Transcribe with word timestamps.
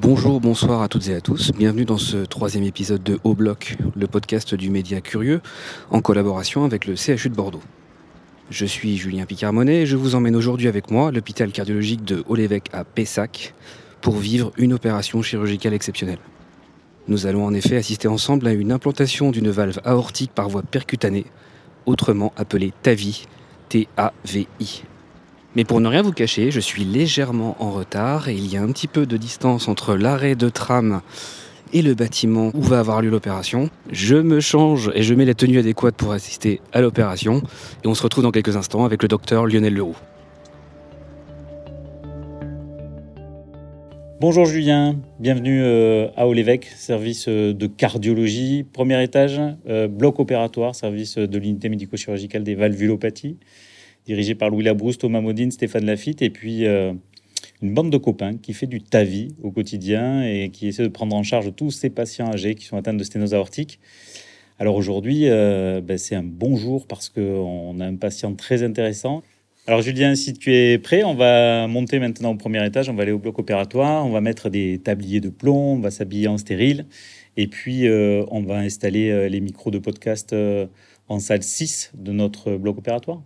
Bonjour, 0.00 0.40
bonsoir 0.40 0.80
à 0.82 0.88
toutes 0.88 1.08
et 1.08 1.14
à 1.16 1.20
tous. 1.20 1.50
Bienvenue 1.50 1.84
dans 1.84 1.98
ce 1.98 2.18
troisième 2.18 2.62
épisode 2.62 3.02
de 3.02 3.18
Haut 3.24 3.34
Bloc, 3.34 3.76
le 3.96 4.06
podcast 4.06 4.54
du 4.54 4.70
média 4.70 5.00
curieux, 5.00 5.40
en 5.90 6.00
collaboration 6.00 6.64
avec 6.64 6.86
le 6.86 6.94
CHU 6.94 7.30
de 7.30 7.34
Bordeaux. 7.34 7.62
Je 8.48 8.64
suis 8.64 8.96
Julien 8.96 9.26
Picard-Monet 9.26 9.82
et 9.82 9.86
je 9.86 9.96
vous 9.96 10.14
emmène 10.14 10.36
aujourd'hui 10.36 10.68
avec 10.68 10.92
moi 10.92 11.08
à 11.08 11.10
l'hôpital 11.10 11.50
cardiologique 11.50 12.04
de 12.04 12.22
Haut-l'Évêque 12.28 12.68
à 12.72 12.84
Pessac 12.84 13.54
pour 14.00 14.18
vivre 14.18 14.52
une 14.56 14.72
opération 14.72 15.20
chirurgicale 15.20 15.74
exceptionnelle. 15.74 16.20
Nous 17.08 17.26
allons 17.26 17.44
en 17.44 17.52
effet 17.52 17.76
assister 17.76 18.06
ensemble 18.06 18.46
à 18.46 18.52
une 18.52 18.70
implantation 18.70 19.32
d'une 19.32 19.50
valve 19.50 19.80
aortique 19.84 20.30
par 20.32 20.48
voie 20.48 20.62
percutanée, 20.62 21.26
autrement 21.86 22.32
appelée 22.36 22.72
TAVI, 22.82 23.26
T-A-V-I. 23.68 24.84
Mais 25.58 25.64
pour 25.64 25.80
ne 25.80 25.88
rien 25.88 26.02
vous 26.02 26.12
cacher, 26.12 26.52
je 26.52 26.60
suis 26.60 26.84
légèrement 26.84 27.56
en 27.58 27.72
retard 27.72 28.28
et 28.28 28.32
il 28.32 28.46
y 28.46 28.56
a 28.56 28.62
un 28.62 28.68
petit 28.68 28.86
peu 28.86 29.06
de 29.06 29.16
distance 29.16 29.66
entre 29.66 29.96
l'arrêt 29.96 30.36
de 30.36 30.48
tram 30.48 31.00
et 31.72 31.82
le 31.82 31.94
bâtiment 31.94 32.52
où 32.54 32.62
va 32.62 32.78
avoir 32.78 33.02
lieu 33.02 33.10
l'opération. 33.10 33.68
Je 33.90 34.14
me 34.14 34.38
change 34.38 34.92
et 34.94 35.02
je 35.02 35.14
mets 35.14 35.24
la 35.24 35.34
tenue 35.34 35.58
adéquate 35.58 35.96
pour 35.96 36.12
assister 36.12 36.60
à 36.72 36.80
l'opération 36.80 37.42
et 37.84 37.88
on 37.88 37.94
se 37.94 38.04
retrouve 38.04 38.22
dans 38.22 38.30
quelques 38.30 38.54
instants 38.54 38.84
avec 38.84 39.02
le 39.02 39.08
docteur 39.08 39.46
Lionel 39.46 39.74
Leroux. 39.74 39.96
Bonjour 44.20 44.46
Julien, 44.46 44.94
bienvenue 45.18 45.60
euh, 45.64 46.06
à 46.16 46.28
Haut-l'Évêque, 46.28 46.66
service 46.76 47.26
euh, 47.26 47.52
de 47.52 47.66
cardiologie, 47.66 48.62
premier 48.62 49.02
étage, 49.02 49.40
euh, 49.68 49.88
bloc 49.88 50.20
opératoire, 50.20 50.76
service 50.76 51.18
de 51.18 51.38
l'unité 51.38 51.68
médico-chirurgicale 51.68 52.44
des 52.44 52.54
valvulopathies 52.54 53.38
dirigé 54.08 54.34
par 54.34 54.48
Louis 54.48 54.64
Labrousse, 54.64 54.96
Thomas 54.96 55.20
Modine, 55.20 55.50
Stéphane 55.50 55.84
Lafitte, 55.84 56.22
et 56.22 56.30
puis 56.30 56.64
euh, 56.64 56.94
une 57.60 57.74
bande 57.74 57.90
de 57.90 57.98
copains 57.98 58.38
qui 58.38 58.54
fait 58.54 58.66
du 58.66 58.80
TAVI 58.80 59.34
au 59.42 59.50
quotidien 59.50 60.22
et 60.24 60.48
qui 60.48 60.66
essaie 60.66 60.82
de 60.82 60.88
prendre 60.88 61.14
en 61.14 61.22
charge 61.22 61.54
tous 61.54 61.70
ces 61.70 61.90
patients 61.90 62.32
âgés 62.32 62.54
qui 62.54 62.64
sont 62.64 62.78
atteints 62.78 62.94
de 62.94 63.04
sténose 63.04 63.34
aortique. 63.34 63.80
Alors 64.58 64.76
aujourd'hui, 64.76 65.28
euh, 65.28 65.82
ben, 65.82 65.98
c'est 65.98 66.14
un 66.14 66.22
bon 66.22 66.56
jour 66.56 66.86
parce 66.86 67.10
qu'on 67.10 67.78
a 67.80 67.84
un 67.84 67.96
patient 67.96 68.32
très 68.32 68.62
intéressant. 68.62 69.22
Alors 69.66 69.82
Julien, 69.82 70.14
si 70.14 70.32
tu 70.32 70.54
es 70.54 70.78
prêt, 70.78 71.04
on 71.04 71.14
va 71.14 71.66
monter 71.66 71.98
maintenant 71.98 72.30
au 72.30 72.36
premier 72.36 72.64
étage, 72.64 72.88
on 72.88 72.94
va 72.94 73.02
aller 73.02 73.12
au 73.12 73.18
bloc 73.18 73.38
opératoire, 73.38 74.06
on 74.06 74.10
va 74.10 74.22
mettre 74.22 74.48
des 74.48 74.78
tabliers 74.78 75.20
de 75.20 75.28
plomb, 75.28 75.74
on 75.74 75.80
va 75.80 75.90
s'habiller 75.90 76.28
en 76.28 76.38
stérile, 76.38 76.86
et 77.36 77.46
puis 77.46 77.86
euh, 77.86 78.24
on 78.30 78.40
va 78.40 78.56
installer 78.56 79.28
les 79.28 79.40
micros 79.40 79.70
de 79.70 79.78
podcast 79.78 80.34
en 81.08 81.20
salle 81.20 81.42
6 81.42 81.92
de 81.94 82.12
notre 82.12 82.56
bloc 82.56 82.78
opératoire. 82.78 83.20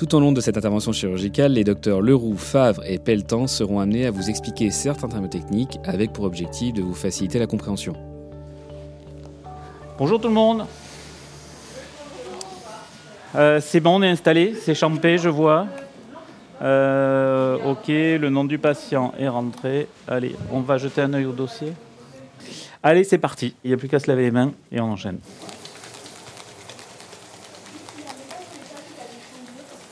Tout 0.00 0.14
au 0.14 0.20
long 0.20 0.32
de 0.32 0.40
cette 0.40 0.56
intervention 0.56 0.92
chirurgicale, 0.92 1.52
les 1.52 1.62
docteurs 1.62 2.00
Leroux, 2.00 2.38
Favre 2.38 2.82
et 2.86 2.98
Pelletan 2.98 3.46
seront 3.46 3.80
amenés 3.80 4.06
à 4.06 4.10
vous 4.10 4.30
expliquer 4.30 4.70
certains 4.70 5.08
termes 5.08 5.28
techniques 5.28 5.78
avec 5.84 6.14
pour 6.14 6.24
objectif 6.24 6.72
de 6.72 6.80
vous 6.80 6.94
faciliter 6.94 7.38
la 7.38 7.46
compréhension. 7.46 7.92
Bonjour 9.98 10.18
tout 10.18 10.28
le 10.28 10.32
monde. 10.32 10.64
Euh, 13.34 13.60
c'est 13.60 13.80
bon, 13.80 13.98
on 13.98 14.02
est 14.02 14.08
installé, 14.08 14.54
c'est 14.58 14.74
champé, 14.74 15.18
je 15.18 15.28
vois. 15.28 15.66
Euh, 16.62 17.58
ok, 17.62 17.88
le 17.88 18.30
nom 18.30 18.44
du 18.44 18.58
patient 18.58 19.12
est 19.18 19.28
rentré. 19.28 19.86
Allez, 20.08 20.34
on 20.50 20.60
va 20.60 20.78
jeter 20.78 21.02
un 21.02 21.12
œil 21.12 21.26
au 21.26 21.32
dossier. 21.32 21.74
Allez, 22.82 23.04
c'est 23.04 23.18
parti. 23.18 23.54
Il 23.64 23.68
n'y 23.68 23.74
a 23.74 23.76
plus 23.76 23.88
qu'à 23.88 23.98
se 23.98 24.10
laver 24.10 24.22
les 24.22 24.30
mains 24.30 24.52
et 24.72 24.80
on 24.80 24.92
enchaîne. 24.92 25.18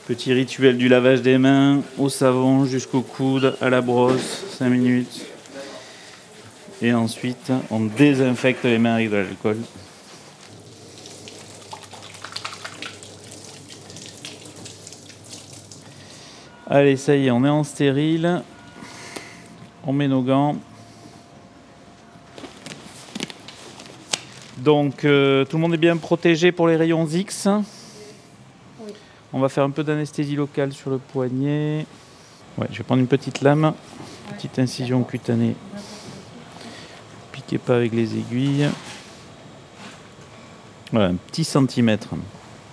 Petit 0.09 0.33
rituel 0.33 0.75
du 0.75 0.87
lavage 0.87 1.21
des 1.21 1.37
mains 1.37 1.83
au 1.99 2.09
savon 2.09 2.65
jusqu'au 2.65 3.01
coude, 3.01 3.55
à 3.61 3.69
la 3.69 3.79
brosse, 3.79 4.43
5 4.57 4.69
minutes. 4.69 5.23
Et 6.81 6.91
ensuite, 6.95 7.51
on 7.69 7.81
désinfecte 7.81 8.63
les 8.63 8.79
mains 8.79 8.95
avec 8.95 9.11
de 9.11 9.17
l'alcool. 9.17 9.57
Allez, 16.65 16.97
ça 16.97 17.15
y 17.15 17.27
est, 17.27 17.31
on 17.31 17.45
est 17.45 17.49
en 17.49 17.63
stérile. 17.63 18.41
On 19.85 19.93
met 19.93 20.07
nos 20.07 20.23
gants. 20.23 20.55
Donc, 24.57 25.05
euh, 25.05 25.45
tout 25.45 25.57
le 25.57 25.61
monde 25.61 25.75
est 25.75 25.77
bien 25.77 25.97
protégé 25.97 26.51
pour 26.51 26.67
les 26.67 26.77
rayons 26.77 27.05
X. 27.05 27.47
On 29.31 29.39
va 29.39 29.49
faire 29.49 29.63
un 29.63 29.69
peu 29.69 29.83
d'anesthésie 29.83 30.35
locale 30.35 30.73
sur 30.73 30.89
le 30.89 30.97
poignet. 30.97 31.85
Je 32.71 32.77
vais 32.79 32.83
prendre 32.83 33.01
une 33.01 33.07
petite 33.07 33.41
lame, 33.41 33.73
petite 34.33 34.57
incision 34.57 35.03
cutanée. 35.03 35.55
Piquez 37.31 37.59
pas 37.59 37.75
avec 37.75 37.93
les 37.93 38.17
aiguilles. 38.17 38.69
Voilà, 40.91 41.09
un 41.09 41.15
petit 41.15 41.43
centimètre 41.43 42.07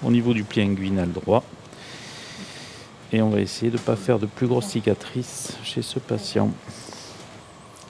au 0.03 0.11
niveau 0.11 0.33
du 0.33 0.45
pli 0.45 0.63
inguinal 0.63 1.13
droit. 1.13 1.45
Et 3.13 3.21
on 3.21 3.29
va 3.29 3.41
essayer 3.41 3.71
de 3.71 3.77
ne 3.77 3.83
pas 3.83 3.95
faire 3.95 4.19
de 4.19 4.25
plus 4.25 4.47
grosses 4.47 4.69
cicatrices 4.69 5.59
chez 5.63 5.83
ce 5.83 5.99
patient. 5.99 6.51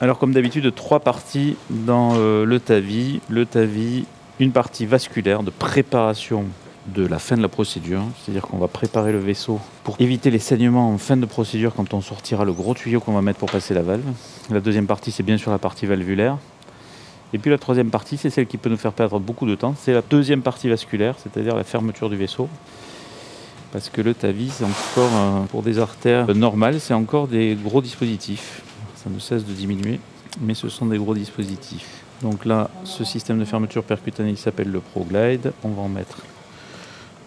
Alors 0.01 0.19
comme 0.19 0.35
d'habitude, 0.35 0.75
trois 0.75 0.99
parties 0.99 1.57
dans 1.71 2.15
euh, 2.17 2.45
le 2.45 2.59
TAVI. 2.59 3.21
Le 3.29 3.47
TAVI, 3.47 4.07
une 4.41 4.51
partie 4.51 4.87
vasculaire 4.87 5.45
de 5.45 5.51
préparation 5.51 6.47
de 6.95 7.07
la 7.07 7.19
fin 7.19 7.37
de 7.37 7.43
la 7.43 7.49
procédure, 7.49 8.03
c'est-à-dire 8.19 8.43
qu'on 8.43 8.59
va 8.59 8.69
préparer 8.69 9.13
le 9.13 9.19
vaisseau 9.19 9.61
pour 9.83 9.97
éviter 10.01 10.31
les 10.31 10.39
saignements 10.39 10.91
en 10.91 10.99
fin 10.99 11.17
de 11.17 11.27
procédure 11.27 11.75
quand 11.75 11.95
on 11.95 12.01
sortira 12.01 12.45
le 12.45 12.53
gros 12.53 12.75
tuyau 12.75 13.01
qu'on 13.01 13.13
va 13.13 13.23
mettre 13.23 13.39
pour 13.39 13.51
passer 13.51 13.75
la 13.75 13.83
valve. 13.83 14.05
La 14.51 14.61
deuxième 14.61 14.87
partie, 14.87 15.11
c'est 15.11 15.23
bien 15.23 15.37
sûr 15.37 15.51
la 15.51 15.59
partie 15.59 15.87
valvulaire. 15.87 16.39
Et 17.33 17.39
puis 17.39 17.51
la 17.51 17.59
troisième 17.59 17.91
partie, 17.91 18.17
c'est 18.17 18.31
celle 18.31 18.47
qui 18.47 18.57
peut 18.57 18.71
nous 18.71 18.77
faire 18.77 18.93
perdre 18.93 19.19
beaucoup 19.19 19.47
de 19.47 19.55
temps, 19.57 19.75
c'est 19.79 19.93
la 19.93 20.03
deuxième 20.03 20.43
partie 20.43 20.69
vasculaire, 20.69 21.17
c'est-à-dire 21.19 21.57
la 21.57 21.65
fermeture 21.65 22.09
du 22.09 22.17
vaisseau. 22.17 22.49
Parce 23.73 23.89
que 23.89 24.01
le 24.01 24.15
TAVI, 24.15 24.49
c'est 24.51 24.65
encore, 24.65 25.11
euh, 25.13 25.41
pour 25.51 25.63
des 25.63 25.79
artères 25.79 26.33
normales, 26.35 26.81
c'est 26.81 26.95
encore 26.95 27.27
des 27.27 27.57
gros 27.63 27.83
dispositifs. 27.83 28.63
Ça 28.95 29.11
ne 29.11 29.19
cesse 29.19 29.45
de 29.45 29.53
diminuer, 29.53 29.99
mais 30.41 30.55
ce 30.55 30.69
sont 30.69 30.87
des 30.87 30.99
gros 30.99 31.15
dispositifs. 31.15 32.05
Donc 32.23 32.45
là, 32.45 32.71
ce 32.85 33.05
système 33.05 33.39
de 33.39 33.45
fermeture 33.45 33.83
percutanée 33.83 34.37
s'appelle 34.37 34.71
le 34.71 34.81
ProGlide. 34.81 35.53
On 35.65 35.71
va 35.71 35.83
en 35.83 35.89
mettre 35.89 36.23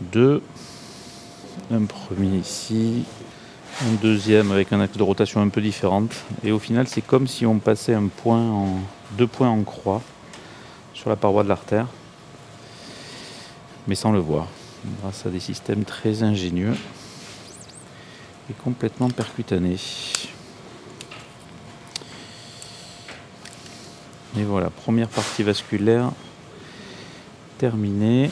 deux. 0.02 0.42
Un 1.72 1.86
premier 1.86 2.38
ici, 2.38 3.04
un 3.82 3.94
deuxième 4.02 4.52
avec 4.52 4.74
un 4.74 4.80
axe 4.80 4.98
de 4.98 5.04
rotation 5.04 5.42
un 5.42 5.50
peu 5.50 5.62
différente. 5.62 6.12
Et 6.44 6.52
au 6.52 6.60
final, 6.60 6.88
c'est 6.88 7.02
comme 7.02 7.28
si 7.28 7.46
on 7.46 7.60
passait 7.60 7.94
un 7.94 8.08
point 8.08 8.66
deux 9.18 9.28
points 9.28 9.50
en 9.50 9.64
croix 9.64 10.02
sur 10.94 11.10
la 11.10 11.16
paroi 11.16 11.44
de 11.44 11.50
l'artère, 11.50 11.88
mais 13.88 13.96
sans 13.96 14.12
le 14.12 14.20
voir, 14.20 14.48
grâce 15.02 15.26
à 15.26 15.30
des 15.30 15.40
systèmes 15.40 15.84
très 15.84 16.24
ingénieux 16.24 16.76
et 18.50 18.54
complètement 18.54 19.10
percutanés. 19.10 19.78
Et 24.38 24.44
voilà, 24.44 24.70
première 24.70 25.10
partie 25.10 25.44
vasculaire 25.44 26.12
terminée. 27.58 28.30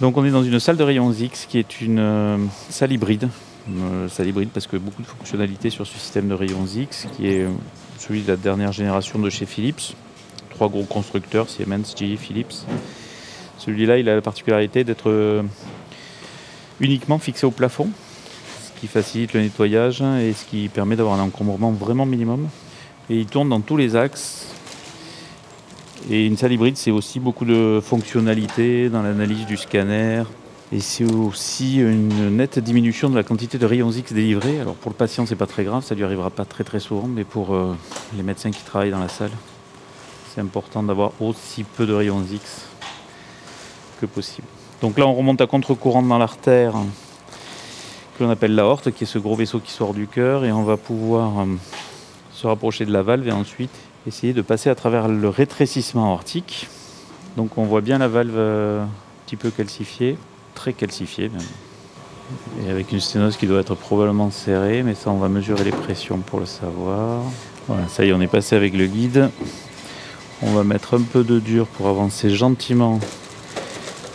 Donc 0.00 0.16
on 0.16 0.24
est 0.24 0.30
dans 0.30 0.42
une 0.42 0.58
salle 0.60 0.78
de 0.78 0.82
rayons 0.82 1.12
X 1.12 1.44
qui 1.44 1.58
est 1.58 1.82
une 1.82 1.98
euh, 1.98 2.38
salle 2.70 2.90
hybride. 2.90 3.28
Euh, 3.68 4.08
salle 4.08 4.28
hybride 4.28 4.48
parce 4.48 4.66
que 4.66 4.78
beaucoup 4.78 5.02
de 5.02 5.06
fonctionnalités 5.06 5.68
sur 5.68 5.86
ce 5.86 5.98
système 5.98 6.26
de 6.26 6.34
rayons 6.34 6.64
X 6.64 7.06
qui 7.14 7.28
est 7.28 7.42
euh, 7.42 7.50
celui 7.98 8.22
de 8.22 8.28
la 8.28 8.36
dernière 8.36 8.72
génération 8.72 9.18
de 9.18 9.28
chez 9.28 9.44
Philips. 9.44 9.94
Trois 10.48 10.70
gros 10.70 10.84
constructeurs, 10.84 11.50
Siemens, 11.50 11.94
GE, 11.94 12.16
Philips. 12.16 12.64
Celui-là, 13.58 13.98
il 13.98 14.08
a 14.08 14.14
la 14.14 14.22
particularité 14.22 14.84
d'être 14.84 15.44
uniquement 16.80 17.18
fixé 17.18 17.44
au 17.44 17.50
plafond, 17.50 17.90
ce 18.62 18.80
qui 18.80 18.86
facilite 18.86 19.34
le 19.34 19.42
nettoyage 19.42 20.00
et 20.00 20.32
ce 20.32 20.46
qui 20.46 20.68
permet 20.68 20.96
d'avoir 20.96 21.20
un 21.20 21.22
encombrement 21.22 21.72
vraiment 21.72 22.06
minimum. 22.06 22.48
Et 23.10 23.18
il 23.18 23.26
tourne 23.26 23.50
dans 23.50 23.60
tous 23.60 23.76
les 23.76 23.96
axes 23.96 24.48
Et 26.08 26.26
une 26.26 26.36
salle 26.36 26.52
hybride, 26.52 26.76
c'est 26.76 26.90
aussi 26.90 27.20
beaucoup 27.20 27.44
de 27.44 27.80
fonctionnalités 27.82 28.88
dans 28.88 29.02
l'analyse 29.02 29.44
du 29.44 29.56
scanner. 29.56 30.22
Et 30.72 30.80
c'est 30.80 31.04
aussi 31.04 31.78
une 31.78 32.36
nette 32.36 32.58
diminution 32.58 33.10
de 33.10 33.16
la 33.16 33.22
quantité 33.22 33.58
de 33.58 33.66
rayons 33.66 33.90
X 33.90 34.12
délivrés. 34.12 34.60
Alors 34.60 34.74
pour 34.76 34.90
le 34.90 34.96
patient, 34.96 35.26
c'est 35.26 35.36
pas 35.36 35.46
très 35.46 35.64
grave, 35.64 35.84
ça 35.84 35.94
lui 35.94 36.04
arrivera 36.04 36.30
pas 36.30 36.44
très 36.44 36.64
très 36.64 36.80
souvent, 36.80 37.06
mais 37.06 37.24
pour 37.24 37.54
euh, 37.54 37.76
les 38.16 38.22
médecins 38.22 38.50
qui 38.50 38.62
travaillent 38.62 38.92
dans 38.92 39.00
la 39.00 39.08
salle, 39.08 39.32
c'est 40.32 40.40
important 40.40 40.82
d'avoir 40.82 41.12
aussi 41.20 41.64
peu 41.64 41.86
de 41.86 41.92
rayons 41.92 42.22
X 42.22 42.66
que 44.00 44.06
possible. 44.06 44.46
Donc 44.80 44.96
là, 44.96 45.06
on 45.06 45.14
remonte 45.14 45.40
à 45.40 45.46
contre-courant 45.46 46.02
dans 46.02 46.18
l'artère 46.18 46.74
que 48.16 48.24
l'on 48.24 48.30
appelle 48.30 48.54
l'aorte, 48.54 48.92
qui 48.92 49.04
est 49.04 49.08
ce 49.08 49.18
gros 49.18 49.34
vaisseau 49.34 49.58
qui 49.58 49.72
sort 49.72 49.92
du 49.92 50.06
cœur, 50.06 50.44
et 50.44 50.52
on 50.52 50.62
va 50.62 50.76
pouvoir 50.76 51.40
euh, 51.40 51.46
se 52.32 52.46
rapprocher 52.46 52.86
de 52.86 52.92
la 52.92 53.02
valve 53.02 53.26
et 53.26 53.32
ensuite 53.32 53.70
essayer 54.06 54.32
de 54.32 54.42
passer 54.42 54.70
à 54.70 54.74
travers 54.74 55.08
le 55.08 55.28
rétrécissement 55.28 56.12
aortique. 56.12 56.68
Donc 57.36 57.58
on 57.58 57.64
voit 57.64 57.80
bien 57.80 57.98
la 57.98 58.08
valve 58.08 58.34
euh, 58.36 58.82
un 58.82 58.88
petit 59.26 59.36
peu 59.36 59.50
calcifiée, 59.50 60.16
très 60.54 60.72
calcifiée 60.72 61.28
même. 61.28 61.40
Et 62.64 62.70
avec 62.70 62.92
une 62.92 63.00
sténose 63.00 63.36
qui 63.36 63.46
doit 63.46 63.60
être 63.60 63.74
probablement 63.74 64.30
serrée, 64.30 64.82
mais 64.82 64.94
ça 64.94 65.10
on 65.10 65.18
va 65.18 65.28
mesurer 65.28 65.64
les 65.64 65.72
pressions 65.72 66.18
pour 66.18 66.40
le 66.40 66.46
savoir. 66.46 67.22
Voilà, 67.66 67.88
ça 67.88 68.04
y 68.04 68.08
est, 68.08 68.12
on 68.12 68.20
est 68.20 68.28
passé 68.28 68.56
avec 68.56 68.74
le 68.74 68.86
guide. 68.86 69.30
On 70.42 70.52
va 70.52 70.64
mettre 70.64 70.96
un 70.96 71.02
peu 71.02 71.22
de 71.22 71.38
dur 71.38 71.66
pour 71.66 71.88
avancer 71.88 72.30
gentiment 72.30 72.98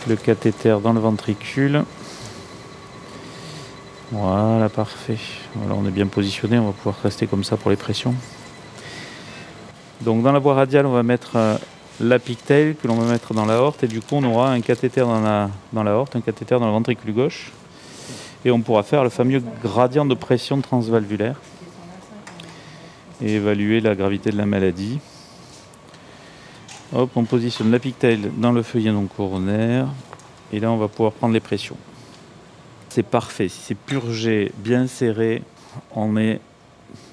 le 0.08 0.16
cathéter 0.16 0.76
dans 0.82 0.92
le 0.92 1.00
ventricule. 1.00 1.84
Voilà, 4.12 4.68
parfait. 4.68 5.18
Voilà, 5.54 5.74
on 5.74 5.86
est 5.86 5.90
bien 5.90 6.06
positionné, 6.06 6.58
on 6.58 6.66
va 6.66 6.72
pouvoir 6.72 6.96
rester 7.02 7.26
comme 7.26 7.44
ça 7.44 7.56
pour 7.56 7.70
les 7.70 7.76
pressions. 7.76 8.14
Donc 10.02 10.22
dans 10.22 10.32
la 10.32 10.38
voie 10.38 10.54
radiale, 10.54 10.86
on 10.86 10.92
va 10.92 11.02
mettre 11.02 11.36
euh, 11.36 11.56
la 12.00 12.18
pigtail 12.18 12.76
que 12.76 12.86
l'on 12.86 12.96
va 12.96 13.10
mettre 13.10 13.32
dans 13.32 13.46
la 13.46 13.60
horte. 13.60 13.82
Et 13.84 13.88
du 13.88 14.00
coup 14.00 14.16
on 14.16 14.24
aura 14.24 14.50
un 14.50 14.60
cathéter 14.60 15.00
dans 15.00 15.20
la, 15.20 15.50
dans 15.72 15.82
la 15.82 15.92
horte, 15.92 16.16
un 16.16 16.20
cathéter 16.20 16.58
dans 16.58 16.66
le 16.66 16.72
ventricule 16.72 17.14
gauche. 17.14 17.52
Et 18.44 18.50
on 18.50 18.60
pourra 18.60 18.82
faire 18.82 19.02
le 19.02 19.10
fameux 19.10 19.42
gradient 19.62 20.04
de 20.04 20.14
pression 20.14 20.60
transvalvulaire. 20.60 21.40
Et 23.22 23.36
évaluer 23.36 23.80
la 23.80 23.94
gravité 23.94 24.30
de 24.30 24.36
la 24.36 24.44
maladie. 24.44 24.98
Hop, 26.94 27.10
on 27.16 27.24
positionne 27.24 27.70
la 27.70 27.78
pigtail 27.78 28.30
dans 28.36 28.52
le 28.52 28.62
feuillet 28.62 28.92
non 28.92 29.06
coronaire. 29.06 29.88
Et 30.52 30.60
là 30.60 30.70
on 30.70 30.76
va 30.76 30.88
pouvoir 30.88 31.12
prendre 31.12 31.32
les 31.32 31.40
pressions. 31.40 31.76
C'est 32.90 33.02
parfait, 33.02 33.48
si 33.48 33.60
c'est 33.60 33.74
purgé, 33.74 34.52
bien 34.58 34.86
serré, 34.86 35.42
on 35.94 36.16
est 36.16 36.40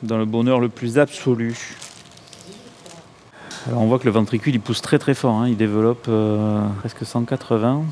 dans 0.01 0.17
le 0.17 0.25
bonheur 0.25 0.59
le 0.59 0.69
plus 0.69 0.97
absolu 0.97 1.77
on 3.71 3.85
voit 3.85 3.99
que 3.99 4.05
le 4.05 4.11
ventricule 4.11 4.55
il 4.55 4.59
pousse 4.59 4.81
très 4.81 4.99
très 4.99 5.13
fort, 5.13 5.35
hein. 5.35 5.47
il 5.47 5.55
développe 5.55 6.05
euh, 6.09 6.61
presque 6.79 7.05
180. 7.05 7.83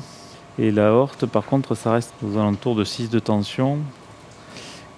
Et 0.58 0.70
la 0.70 0.92
horte 0.92 1.24
par 1.24 1.46
contre 1.46 1.74
ça 1.74 1.92
reste 1.92 2.12
aux 2.22 2.36
alentours 2.38 2.74
de 2.74 2.84
6 2.84 3.08
de 3.08 3.18
tension. 3.18 3.78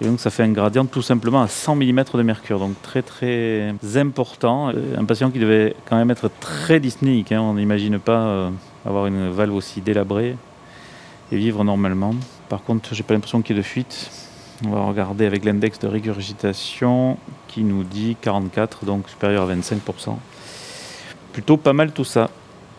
Et 0.01 0.05
donc 0.05 0.19
ça 0.19 0.29
fait 0.29 0.43
un 0.43 0.51
gradient 0.51 0.85
tout 0.85 1.01
simplement 1.01 1.41
à 1.41 1.47
100 1.47 1.77
mm 1.77 2.03
de 2.13 2.21
mercure, 2.21 2.59
donc 2.59 2.81
très 2.81 3.01
très 3.01 3.73
important. 3.95 4.69
Euh, 4.69 4.97
un 4.97 5.05
patient 5.05 5.31
qui 5.31 5.39
devait 5.39 5.75
quand 5.85 5.95
même 5.95 6.11
être 6.11 6.29
très 6.41 6.79
dyspnéique, 6.79 7.31
hein. 7.31 7.41
on 7.41 7.53
n'imagine 7.53 7.97
pas 7.97 8.25
euh, 8.25 8.49
avoir 8.85 9.07
une 9.07 9.29
valve 9.29 9.55
aussi 9.55 9.79
délabrée 9.79 10.35
et 11.31 11.37
vivre 11.37 11.63
normalement. 11.63 12.13
Par 12.49 12.63
contre 12.63 12.93
j'ai 12.93 13.03
pas 13.03 13.13
l'impression 13.13 13.41
qu'il 13.41 13.55
y 13.55 13.59
ait 13.59 13.61
de 13.61 13.67
fuite. 13.67 14.11
On 14.65 14.69
va 14.69 14.81
regarder 14.81 15.25
avec 15.25 15.43
l'index 15.45 15.79
de 15.79 15.87
régurgitation 15.87 17.17
qui 17.47 17.63
nous 17.63 17.83
dit 17.83 18.17
44, 18.21 18.85
donc 18.85 19.09
supérieur 19.09 19.49
à 19.49 19.53
25% 19.53 20.17
plutôt 21.35 21.57
pas 21.57 21.73
mal 21.73 21.91
tout 21.91 22.05
ça. 22.05 22.29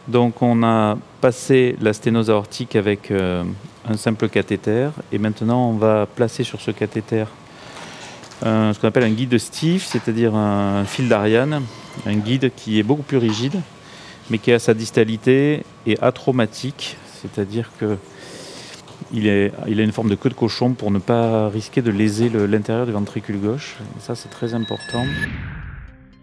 Donc 0.09 0.41
on 0.41 0.63
a 0.63 0.97
passé 1.21 1.77
la 1.79 1.93
sténose 1.93 2.31
aortique 2.31 2.75
avec 2.75 3.11
euh, 3.11 3.45
un 3.87 3.99
simple 3.99 4.31
cathéter 4.31 4.89
et 5.13 5.19
maintenant 5.19 5.69
on 5.69 5.75
va 5.75 6.07
placer 6.07 6.43
sur 6.43 6.63
ce 6.63 6.71
cathéter 6.71 7.25
ce 8.43 8.79
qu'on 8.79 8.89
appelle 8.89 9.05
un 9.05 9.11
guide 9.11 9.37
Steve, 9.37 9.83
c'est-à-dire 9.83 10.35
un 10.35 10.85
fil 10.85 11.09
d'Ariane, 11.09 11.63
un 12.07 12.15
guide 12.15 12.51
qui 12.57 12.79
est 12.79 12.83
beaucoup 12.83 13.03
plus 13.03 13.19
rigide 13.19 13.61
mais 14.31 14.39
qui 14.39 14.53
a 14.53 14.59
sa 14.59 14.73
distalité 14.73 15.63
et 15.87 15.99
atraumatique, 16.01 16.97
c'est-à-dire 17.21 17.71
que 17.79 17.99
il, 19.13 19.29
a 19.29 19.83
une 19.83 19.93
forme 19.93 20.09
de 20.09 20.15
queue 20.15 20.31
de 20.31 20.35
cochon 20.35 20.73
pour 20.73 20.91
ne 20.91 20.99
pas 20.99 21.51
risquer 21.51 21.83
de 21.83 21.91
léser 21.91 22.31
l'intérieur 22.31 22.87
du 22.87 22.93
ventricule 22.93 23.39
gauche. 23.39 23.77
Ça 24.01 24.15
c'est 24.15 24.31
très 24.31 24.55
important. 24.55 25.05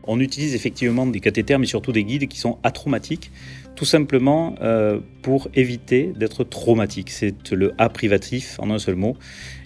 On 0.05 0.19
utilise 0.19 0.53
effectivement 0.53 1.05
des 1.07 1.19
cathéters, 1.19 1.59
mais 1.59 1.65
surtout 1.65 1.91
des 1.91 2.03
guides 2.03 2.27
qui 2.27 2.37
sont 2.37 2.57
atraumatiques, 2.63 3.31
tout 3.75 3.85
simplement 3.85 4.55
euh, 4.61 4.99
pour 5.21 5.47
éviter 5.55 6.13
d'être 6.15 6.43
traumatique. 6.43 7.09
C'est 7.09 7.51
le 7.51 7.73
A 7.77 7.89
privatif 7.89 8.59
en 8.59 8.69
un 8.69 8.79
seul 8.79 8.95
mot. 8.95 9.15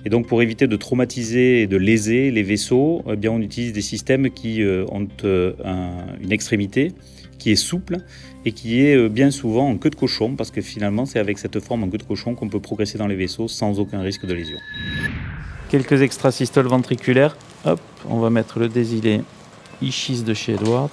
Et 0.06 0.10
donc 0.10 0.28
pour 0.28 0.42
éviter 0.42 0.68
de 0.68 0.75
traumatiser 0.75 1.62
et 1.62 1.68
de 1.68 1.78
léser 1.78 2.31
les 2.31 2.44
vaisseaux, 2.44 3.04
eh 3.12 3.16
bien 3.16 3.31
on 3.31 3.42
utilise 3.42 3.74
des 3.74 3.81
systèmes 3.81 4.30
qui 4.30 4.62
euh, 4.62 4.86
ont 4.92 5.07
euh, 5.24 5.54
une 6.22 6.31
extrémité 6.31 6.94
qui 7.40 7.51
est 7.51 7.56
souple 7.56 7.98
et 8.45 8.51
qui 8.51 8.81
est 8.81 9.10
bien 9.10 9.30
souvent 9.30 9.69
en 9.69 9.78
queue 9.78 9.90
de 9.92 9.95
cochon, 9.95 10.36
parce 10.36 10.50
que 10.50 10.62
finalement 10.62 11.06
c'est 11.06 11.19
avec 11.19 11.38
cette 11.38 11.60
forme 11.60 11.83
en 11.83 11.90
queue 11.90 11.98
de 12.00 12.04
cochon 12.04 12.33
qu'on 12.33 12.50
peut 12.50 12.60
progresser 12.60 12.98
dans 12.98 13.06
les 13.06 13.16
vaisseaux 13.16 13.48
sans 13.48 13.80
aucun 13.80 14.01
risque 14.01 14.25
de 14.25 14.33
lésion. 14.33 14.57
Quelques 15.69 16.01
extrasystoles 16.01 16.68
ventriculaires. 16.68 17.38
Hop, 17.66 17.81
on 18.10 18.19
va 18.19 18.30
mettre 18.30 18.60
le 18.60 18.69
désilé 18.69 19.22
Ishis 19.81 20.24
de 20.24 20.33
chez 20.33 20.53
Edwards. 20.53 20.89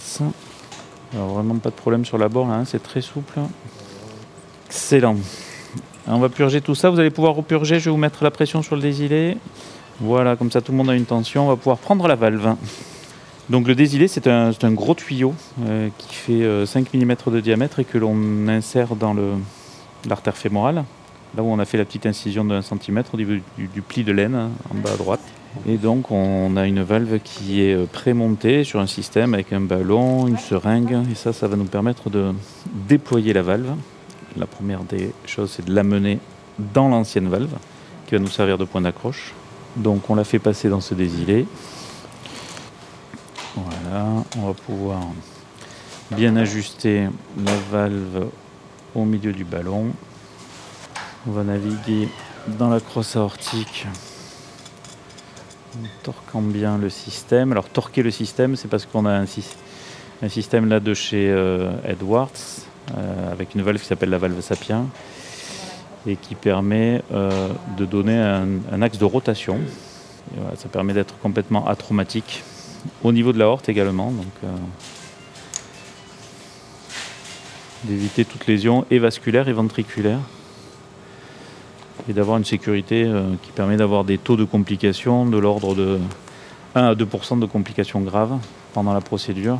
Alors 1.13 1.29
vraiment 1.29 1.57
pas 1.57 1.71
de 1.71 1.75
problème 1.75 2.05
sur 2.05 2.19
la 2.19 2.29
bord 2.29 2.51
hein, 2.51 2.65
c'est 2.65 2.83
très 2.83 3.01
souple. 3.01 3.41
Excellent. 4.67 5.17
On 6.07 6.19
va 6.19 6.29
purger 6.29 6.61
tout 6.61 6.75
ça, 6.75 6.91
vous 6.91 7.01
allez 7.01 7.11
pouvoir 7.11 7.35
repurger, 7.35 7.79
je 7.79 7.87
vais 7.87 7.91
vous 7.91 7.97
mettre 7.97 8.25
la 8.25 8.31
pression 8.31 8.63
sur 8.63 8.77
le 8.77 8.83
désilé. 8.83 9.39
Voilà, 10.01 10.37
comme 10.37 10.51
ça 10.51 10.61
tout 10.61 10.73
le 10.73 10.79
monde 10.79 10.91
a 10.91 10.95
une 10.95 11.07
tension, 11.07 11.47
on 11.47 11.49
va 11.49 11.57
pouvoir 11.57 11.79
prendre 11.79 12.07
la 12.09 12.15
valve. 12.15 12.57
Donc 13.49 13.69
le 13.69 13.75
désilé 13.75 14.09
c'est 14.09 14.27
un, 14.27 14.53
gros 14.73 14.95
tuyau 14.95 15.35
euh, 15.67 15.89
qui 15.97 16.15
fait 16.15 16.67
5 16.67 16.89
euh, 16.95 17.05
mm 17.05 17.33
de 17.33 17.41
diamètre 17.41 17.79
et 17.79 17.85
que 17.85 17.99
l'on 17.99 18.49
insère 18.49 18.97
dans 18.97 19.15
l'artère 20.09 20.37
fémorale, 20.37 20.85
là 21.37 21.43
où 21.43 21.47
on 21.47 21.59
a 21.59 21.65
fait 21.65 21.79
la 21.79 21.85
petite 21.85 22.07
incision 22.07 22.45
de 22.45 22.55
1 22.55 22.63
cm 22.63 23.03
au 23.13 23.17
niveau 23.17 23.33
du, 23.57 23.69
du 23.69 23.83
pli 23.83 24.03
de 24.03 24.13
laine 24.13 24.35
hein, 24.35 24.51
en 24.71 24.75
bas 24.75 24.93
à 24.93 24.97
droite. 24.97 25.21
Et 25.67 25.77
donc 25.77 26.11
on 26.11 26.57
a 26.57 26.67
une 26.67 26.83
valve 26.83 27.21
qui 27.21 27.63
est 27.63 27.75
euh, 27.75 27.87
prémontée 27.87 28.65
sur 28.65 28.81
un 28.81 28.87
système 28.87 29.35
avec 29.35 29.53
un 29.53 29.61
ballon, 29.61 30.27
une 30.27 30.37
seringue, 30.37 30.99
et 31.11 31.15
ça, 31.15 31.33
ça 31.33 31.47
va 31.47 31.57
nous 31.57 31.65
permettre 31.65 32.11
de 32.11 32.33
déployer 32.89 33.33
la 33.33 33.43
valve. 33.43 33.75
La 34.37 34.47
première 34.47 34.81
des 34.81 35.13
choses, 35.27 35.53
c'est 35.53 35.65
de 35.65 35.73
l'amener 35.73 36.19
dans 36.59 36.89
l'ancienne 36.89 37.29
valve, 37.29 37.55
qui 38.07 38.15
va 38.15 38.21
nous 38.21 38.29
servir 38.29 38.59
de 38.59 38.65
point 38.65 38.81
d'accroche. 38.81 39.33
Donc 39.77 40.11
on 40.11 40.15
la 40.15 40.25
fait 40.25 40.39
passer 40.39 40.69
dans 40.69 40.81
ce 40.81 40.95
désilé. 40.95 41.47
Voilà, 43.55 44.07
on 44.37 44.47
va 44.47 44.55
pouvoir 44.55 45.01
bien 46.11 46.37
ajuster 46.37 47.09
la 47.45 47.57
valve 47.71 48.27
au 48.95 49.05
milieu 49.05 49.33
du 49.33 49.45
ballon. 49.45 49.87
On 51.27 51.31
va 51.31 51.45
naviguer 51.45 52.09
dans 52.59 52.69
la 52.69 52.81
crosse 52.81 53.17
aortique 53.17 53.87
torquant 56.03 56.43
bien 56.43 56.79
le 56.79 56.89
système. 56.91 57.53
Alors 57.53 57.69
torquer 57.69 58.03
le 58.03 58.11
système, 58.11 58.57
c'est 58.57 58.69
parce 58.69 58.87
qu'on 58.87 59.07
a 59.07 59.13
un, 59.13 59.27
système 60.29 60.69
de 60.69 60.95
chez 60.95 61.31
euh, 61.31 61.73
Edwards, 61.87 62.31
euh, 62.97 63.33
avec 63.33 63.55
une 63.55 63.63
valve 63.63 63.81
qui 63.81 63.87
s'appelle 63.87 64.11
la 64.11 64.19
valve 64.19 64.41
Sapien, 64.41 64.87
et 66.07 66.17
qui 66.17 66.35
permet 66.35 67.03
euh, 67.13 67.49
de 67.77 67.85
donner 67.85 68.19
un, 68.19 68.83
axe 68.83 68.99
de 68.99 69.05
rotation. 69.05 69.59
ça 70.57 70.69
permet 70.69 70.93
d'être 70.93 71.19
complètement 71.19 71.67
atraumatique 71.67 72.43
au 73.03 73.13
niveau 73.13 73.33
de 73.33 73.39
la 73.39 73.49
horte 73.49 73.69
également. 73.69 74.11
Donc, 74.11 74.51
d'éviter 77.85 78.25
toute 78.25 78.47
lésion 78.47 78.87
et 78.91 78.99
vasculaire 78.99 79.49
et 79.49 79.53
ventriculaire 79.53 80.21
et 82.09 82.13
d'avoir 82.13 82.39
une 82.39 82.45
sécurité 82.45 83.05
euh, 83.05 83.35
qui 83.43 83.51
permet 83.53 83.77
d'avoir 83.77 84.05
des 84.05 84.19
taux 84.19 84.37
de 84.37 84.45
complications 84.45 85.27
de 85.27 85.39
l'ordre 85.39 85.75
de 85.75 85.99
1 86.75 86.85
à 86.85 86.95
2% 86.95 87.39
de 87.39 87.47
complications 87.47 88.01
graves 88.01 88.37
pendant 88.73 88.93
la 88.93 89.01
procédure. 89.01 89.59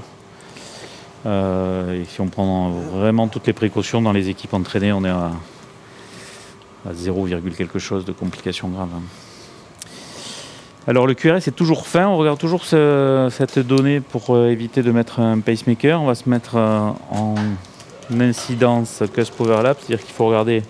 Euh, 1.27 2.03
et 2.03 2.05
si 2.05 2.21
on 2.21 2.27
prend 2.27 2.71
vraiment 2.71 3.29
toutes 3.29 3.47
les 3.47 3.53
précautions 3.53 4.03
dans 4.03 4.13
les 4.13 4.29
équipes 4.29 4.55
entraînées, 4.55 4.93
on 4.93 5.05
est 5.05 5.11
à, 5.11 5.33
0, 6.93 7.29
quelque 7.57 7.79
chose 7.79 8.05
de 8.05 8.13
complications 8.13 8.69
graves. 8.69 8.91
Alors 10.87 11.07
le 11.07 11.15
QRS 11.15 11.49
est 11.49 11.57
toujours 11.57 11.87
fin, 11.87 12.09
on 12.09 12.19
regarde 12.19 12.39
toujours 12.39 12.67
cette 12.67 13.59
donnée 13.59 14.01
pour 14.01 14.35
euh, 14.35 14.51
éviter 14.51 14.83
de 14.83 14.93
mettre 14.93 15.21
un 15.21 15.41
pacemaker. 15.41 16.03
On 16.03 16.07
va 16.07 16.15
se 16.15 16.29
mettre 16.29 16.57
en 16.57 17.37
incidence 18.21 19.03
cusp 19.15 19.41
overlap, 19.41 19.79
c'est-à-dire 19.81 20.05
qu'il 20.05 20.15
faut 20.15 20.27
regarder 20.27 20.63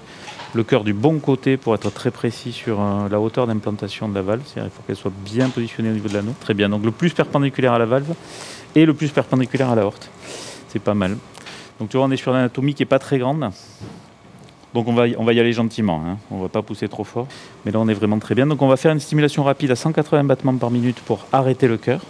le 0.54 0.62
cœur 0.62 0.84
du 0.84 0.92
bon 0.92 1.18
côté 1.18 1.56
pour 1.56 1.74
être 1.74 1.90
très 1.90 2.10
précis 2.10 2.52
sur 2.52 2.80
euh, 2.80 3.08
la 3.08 3.20
hauteur 3.20 3.46
d'implantation 3.46 4.08
de 4.08 4.14
la 4.14 4.22
valve. 4.22 4.42
C'est-à-dire 4.46 4.72
faut 4.72 4.82
qu'elle 4.86 4.96
soit 4.96 5.12
bien 5.24 5.48
positionnée 5.48 5.90
au 5.90 5.92
niveau 5.92 6.08
de 6.08 6.14
l'anneau. 6.14 6.34
Très 6.40 6.54
bien. 6.54 6.68
Donc 6.68 6.84
le 6.84 6.90
plus 6.90 7.12
perpendiculaire 7.12 7.72
à 7.72 7.78
la 7.78 7.86
valve 7.86 8.14
et 8.74 8.86
le 8.86 8.94
plus 8.94 9.10
perpendiculaire 9.10 9.70
à 9.70 9.74
la 9.74 9.84
horte. 9.84 10.10
C'est 10.68 10.78
pas 10.78 10.94
mal. 10.94 11.16
Donc 11.78 11.88
tu 11.88 11.96
vois, 11.96 12.06
on 12.06 12.10
est 12.10 12.16
sur 12.16 12.32
une 12.32 12.38
anatomie 12.38 12.74
qui 12.74 12.82
n'est 12.82 12.86
pas 12.88 12.98
très 12.98 13.18
grande. 13.18 13.50
Donc 14.74 14.88
on 14.88 14.92
va, 14.92 15.04
on 15.18 15.24
va 15.24 15.32
y 15.32 15.38
aller 15.38 15.52
gentiment, 15.52 16.02
hein. 16.04 16.18
on 16.32 16.38
ne 16.38 16.42
va 16.42 16.48
pas 16.48 16.62
pousser 16.62 16.88
trop 16.88 17.04
fort. 17.04 17.28
Mais 17.64 17.70
là 17.70 17.78
on 17.78 17.86
est 17.86 17.94
vraiment 17.94 18.18
très 18.18 18.34
bien. 18.34 18.46
Donc 18.46 18.60
on 18.60 18.68
va 18.68 18.76
faire 18.76 18.92
une 18.92 19.00
stimulation 19.00 19.44
rapide 19.44 19.70
à 19.70 19.76
180 19.76 20.24
battements 20.24 20.56
par 20.56 20.70
minute 20.70 21.00
pour 21.00 21.26
arrêter 21.32 21.68
le 21.68 21.76
cœur. 21.76 22.00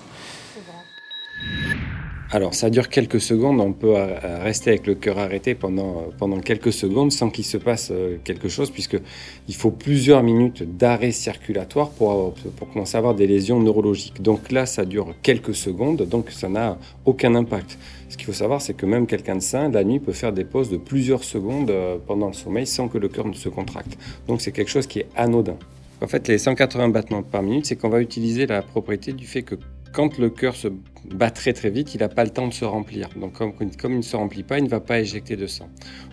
Alors 2.35 2.53
ça 2.53 2.69
dure 2.69 2.89
quelques 2.89 3.21
secondes, 3.21 3.61
on 3.61 3.73
peut 3.73 3.97
euh, 3.97 4.43
rester 4.43 4.71
avec 4.71 4.89
le 4.89 4.97
cœur 4.97 5.21
arrêté 5.21 5.55
pendant, 5.55 5.99
euh, 5.99 6.01
pendant 6.19 6.41
quelques 6.41 6.73
secondes 6.73 7.13
sans 7.13 7.31
qu'il 7.31 7.45
se 7.45 7.57
passe 7.57 7.93
euh, 7.93 8.17
quelque 8.25 8.49
chose, 8.49 8.73
puisqu'il 8.73 9.55
faut 9.55 9.71
plusieurs 9.71 10.21
minutes 10.25 10.65
d'arrêt 10.77 11.13
circulatoire 11.13 11.91
pour, 11.91 12.35
pour 12.57 12.73
commencer 12.73 12.97
à 12.97 12.99
avoir 12.99 13.15
des 13.15 13.29
lésions 13.29 13.61
neurologiques. 13.61 14.21
Donc 14.21 14.51
là, 14.51 14.67
ça 14.67 14.85
dure 14.85 15.15
quelques 15.23 15.55
secondes, 15.55 16.03
donc 16.09 16.33
ça 16.33 16.49
n'a 16.49 16.77
aucun 17.05 17.37
impact. 17.37 17.79
Ce 18.09 18.17
qu'il 18.17 18.27
faut 18.27 18.33
savoir, 18.33 18.61
c'est 18.61 18.75
que 18.75 18.85
même 18.85 19.07
quelqu'un 19.07 19.37
de 19.37 19.41
sain, 19.41 19.69
la 19.69 19.85
nuit, 19.85 20.01
peut 20.01 20.13
faire 20.13 20.33
des 20.33 20.45
pauses 20.45 20.71
de 20.71 20.77
plusieurs 20.77 21.23
secondes 21.23 21.73
pendant 22.05 22.27
le 22.27 22.33
sommeil 22.33 22.67
sans 22.67 22.89
que 22.89 22.99
le 22.99 23.07
cœur 23.07 23.29
ne 23.29 23.35
se 23.35 23.49
contracte. 23.49 23.97
Donc 24.27 24.41
c'est 24.41 24.51
quelque 24.51 24.73
chose 24.73 24.89
qui 24.89 24.99
est 24.99 25.07
anodin. 25.15 25.57
En 26.03 26.09
fait, 26.09 26.27
les 26.27 26.39
180 26.39 26.89
battements 26.89 27.23
par 27.23 27.45
minute, 27.45 27.67
c'est 27.67 27.77
qu'on 27.77 27.91
va 27.91 28.01
utiliser 28.01 28.47
la 28.47 28.61
propriété 28.61 29.13
du 29.13 29.25
fait 29.25 29.43
que 29.43 29.55
quand 29.95 30.19
le 30.19 30.29
cœur 30.29 30.57
se 30.57 30.69
bat 31.15 31.31
très 31.31 31.53
très 31.53 31.71
vite, 31.71 31.95
il 31.95 32.01
n'a 32.01 32.09
pas 32.09 32.25
le 32.25 32.31
temps 32.31 32.49
de 32.49 32.53
se 32.53 32.65
remplir. 32.65 33.09
Donc 33.17 33.35
comme, 33.35 33.53
il 33.61 33.97
ne 33.97 34.03
se 34.03 34.17
remplit 34.17 34.43
pas, 34.43 34.59
il 34.59 34.65
ne 34.65 34.69
va 34.69 34.81
pas 34.81 34.99
éjecter 34.99 35.37
de 35.37 35.47
sang. 35.47 35.69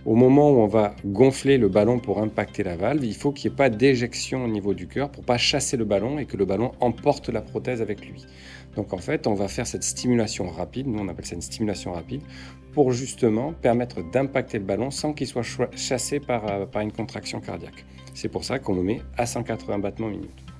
Au 0.06 0.16
moment 0.16 0.52
où 0.52 0.60
on 0.60 0.68
va 0.68 0.96
gonfler 1.04 1.58
le 1.58 1.68
ballon 1.68 1.98
pour 1.98 2.22
impacter 2.22 2.62
la 2.62 2.78
valve, 2.78 3.04
il 3.04 3.16
faut 3.16 3.32
qu'il 3.32 3.50
n'y 3.50 3.56
ait 3.56 3.58
pas 3.58 3.70
d'éjection 3.70 4.46
au 4.46 4.48
niveau 4.48 4.76
du 4.76 4.88
cœur 4.88 5.10
pour 5.10 5.24
pas 5.24 5.38
chasser 5.38 5.78
le 5.78 5.86
ballon 5.86 6.20
et 6.20 6.26
que 6.26 6.38
le 6.38 6.46
ballon 6.46 6.74
emporte 6.80 7.30
la 7.30 7.42
prothèse 7.42 7.82
avec 7.82 8.06
lui. 8.06 8.24
Donc 8.76 8.94
en 8.94 9.00
fait, 9.00 9.26
on 9.26 9.34
va 9.34 9.48
faire 9.48 9.66
cette 9.66 9.84
stimulation 9.84 10.48
rapide, 10.48 10.88
nous 10.88 11.00
on 11.00 11.08
appelle 11.08 11.26
ça 11.26 11.36
une 11.36 11.42
stimulation 11.42 11.92
rapide, 11.92 12.22
pour 12.74 12.92
justement 12.92 13.52
permettre 13.52 14.04
d'impacter 14.12 14.60
le 14.60 14.66
ballon 14.66 14.92
sans 14.92 15.14
qu'il 15.14 15.28
soit 15.28 15.44
chassé 15.76 16.20
par, 16.20 16.50
euh, 16.50 16.66
par 16.68 16.84
une 16.84 16.92
contraction 16.92 17.42
cardiaque. 17.42 17.84
C'est 18.14 18.30
pour 18.30 18.44
ça 18.44 18.60
qu'on 18.60 18.76
le 18.76 18.84
met 18.84 19.02
à 19.18 19.26
180 19.26 19.80
battements 19.80 20.08
minute. 20.08 20.51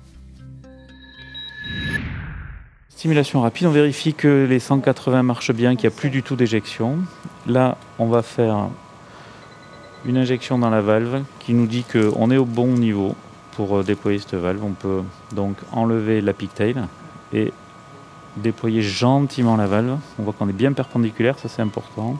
Stimulation 3.02 3.40
rapide, 3.40 3.66
on 3.66 3.72
vérifie 3.72 4.14
que 4.14 4.46
les 4.48 4.60
180 4.60 5.24
marchent 5.24 5.50
bien, 5.50 5.74
qu'il 5.74 5.88
n'y 5.88 5.92
a 5.92 5.98
plus 5.98 6.08
du 6.08 6.22
tout 6.22 6.36
d'éjection. 6.36 6.98
Là, 7.48 7.76
on 7.98 8.06
va 8.06 8.22
faire 8.22 8.68
une 10.04 10.16
injection 10.16 10.56
dans 10.56 10.70
la 10.70 10.80
valve 10.80 11.24
qui 11.40 11.52
nous 11.52 11.66
dit 11.66 11.82
qu'on 11.82 12.30
est 12.30 12.36
au 12.36 12.44
bon 12.44 12.68
niveau 12.68 13.16
pour 13.56 13.76
euh, 13.76 13.82
déployer 13.82 14.20
cette 14.20 14.36
valve. 14.36 14.62
On 14.62 14.74
peut 14.74 15.02
donc 15.34 15.56
enlever 15.72 16.20
la 16.20 16.32
pigtail 16.32 16.76
et 17.32 17.52
déployer 18.36 18.82
gentiment 18.82 19.56
la 19.56 19.66
valve. 19.66 19.98
On 20.20 20.22
voit 20.22 20.32
qu'on 20.32 20.48
est 20.48 20.52
bien 20.52 20.72
perpendiculaire, 20.72 21.36
ça 21.40 21.48
c'est 21.48 21.62
important. 21.62 22.18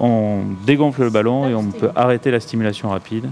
On 0.00 0.44
dégonfle 0.64 1.02
le 1.02 1.10
ballon 1.10 1.46
et 1.46 1.54
on 1.54 1.72
peut 1.72 1.90
arrêter 1.94 2.30
la 2.30 2.40
stimulation 2.40 2.88
rapide. 2.88 3.28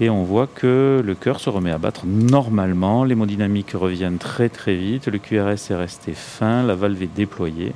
Et 0.00 0.10
on 0.10 0.24
voit 0.24 0.48
que 0.48 1.00
le 1.04 1.14
cœur 1.14 1.38
se 1.38 1.48
remet 1.48 1.70
à 1.70 1.78
battre 1.78 2.04
normalement, 2.04 3.04
l'hémodynamique 3.04 3.72
revient 3.72 4.10
très 4.18 4.48
très 4.48 4.74
vite, 4.74 5.06
le 5.06 5.18
QRS 5.18 5.70
est 5.70 5.76
resté 5.76 6.12
fin, 6.12 6.64
la 6.64 6.74
valve 6.74 7.00
est 7.02 7.14
déployée. 7.14 7.72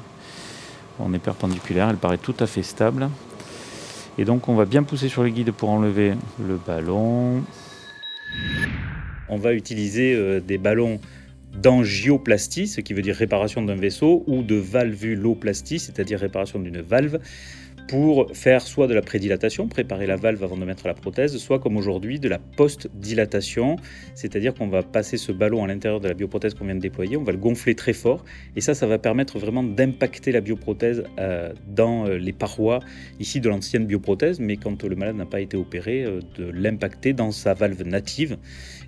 On 0.99 1.15
est 1.15 1.21
perpendiculaire, 1.21 1.89
elle 1.89 1.97
paraît 1.97 2.19
tout 2.19 2.35
à 2.41 2.49
fait 2.49 2.65
stable. 2.65 3.09
Et 4.19 4.25
donc 4.25 4.49
on 4.49 4.57
va 4.57 4.65
bien 4.65 4.83
pousser 4.83 5.09
sur 5.09 5.23
le 5.23 5.29
guide 5.29 5.53
pour 5.53 5.71
enlever 5.71 6.15
le 6.45 6.57
ballon. 6.57 7.45
On 9.29 9.37
va 9.37 9.53
utiliser 9.53 10.15
euh, 10.15 10.41
des 10.41 10.59
ballons 10.59 11.01
d'angioplastie, 11.55 12.67
ce 12.67 12.81
qui 12.81 12.95
veut 12.95 13.03
dire 13.03 13.15
réparation 13.15 13.63
d'un 13.63 13.77
vaisseau, 13.77 14.25
ou 14.27 14.43
de 14.43 14.57
valvuloplastie, 14.57 15.79
c'est-à-dire 15.79 16.19
réparation 16.19 16.59
d'une 16.59 16.81
valve, 16.81 17.21
pour 17.89 18.31
faire 18.35 18.61
soit 18.61 18.87
de 18.87 18.95
la 18.95 19.01
prédilatation, 19.01 19.67
préparer 19.67 20.07
la 20.07 20.17
valve 20.17 20.45
avant 20.45 20.59
de 20.59 20.65
mettre 20.65 20.87
la 20.87 20.95
prothèse, 20.95 21.37
soit 21.39 21.59
comme 21.59 21.77
aujourd'hui 21.79 22.21
de 22.21 22.29
la 22.29 22.39
post-dilatation, 22.39 23.77
c'est-à-dire 24.15 24.55
qu'on 24.55 24.69
va 24.69 24.83
passer 24.83 25.17
ce 25.17 25.33
ballon 25.33 25.65
à 25.65 25.67
l'intérieur 25.67 25.99
de 25.99 26.07
la 26.07 26.15
bioprothèse 26.15 26.55
qu'on 26.55 26.67
vient 26.67 26.75
de 26.75 26.81
déployer, 26.81 27.17
on 27.17 27.25
va 27.25 27.33
le 27.33 27.39
gonfler 27.39 27.75
très 27.75 27.95
fort, 27.95 28.25
et 28.57 28.61
ça, 28.61 28.75
ça 28.75 28.87
va 28.87 28.99
permettre 28.99 29.39
vraiment 29.39 29.63
d'impacter 29.63 30.33
la 30.33 30.43
bioprothèse 30.43 31.03
euh, 31.19 31.53
dans 31.67 32.07
euh, 32.07 32.19
les 32.19 32.33
parois 32.33 32.81
ici 33.21 33.41
de 33.41 33.49
l'ancienne 33.49 33.87
bioprothèse, 33.87 34.39
mais 34.39 34.59
quand 34.59 34.85
le 34.85 34.95
malade 34.95 35.17
n'a 35.17 35.27
pas 35.27 35.41
été 35.41 35.57
opéré, 35.57 36.05
euh, 36.05 36.21
de 36.37 36.51
l'impacter 36.51 37.15
dans 37.15 37.31
sa 37.31 37.55
valve 37.55 37.83
native. 37.85 38.37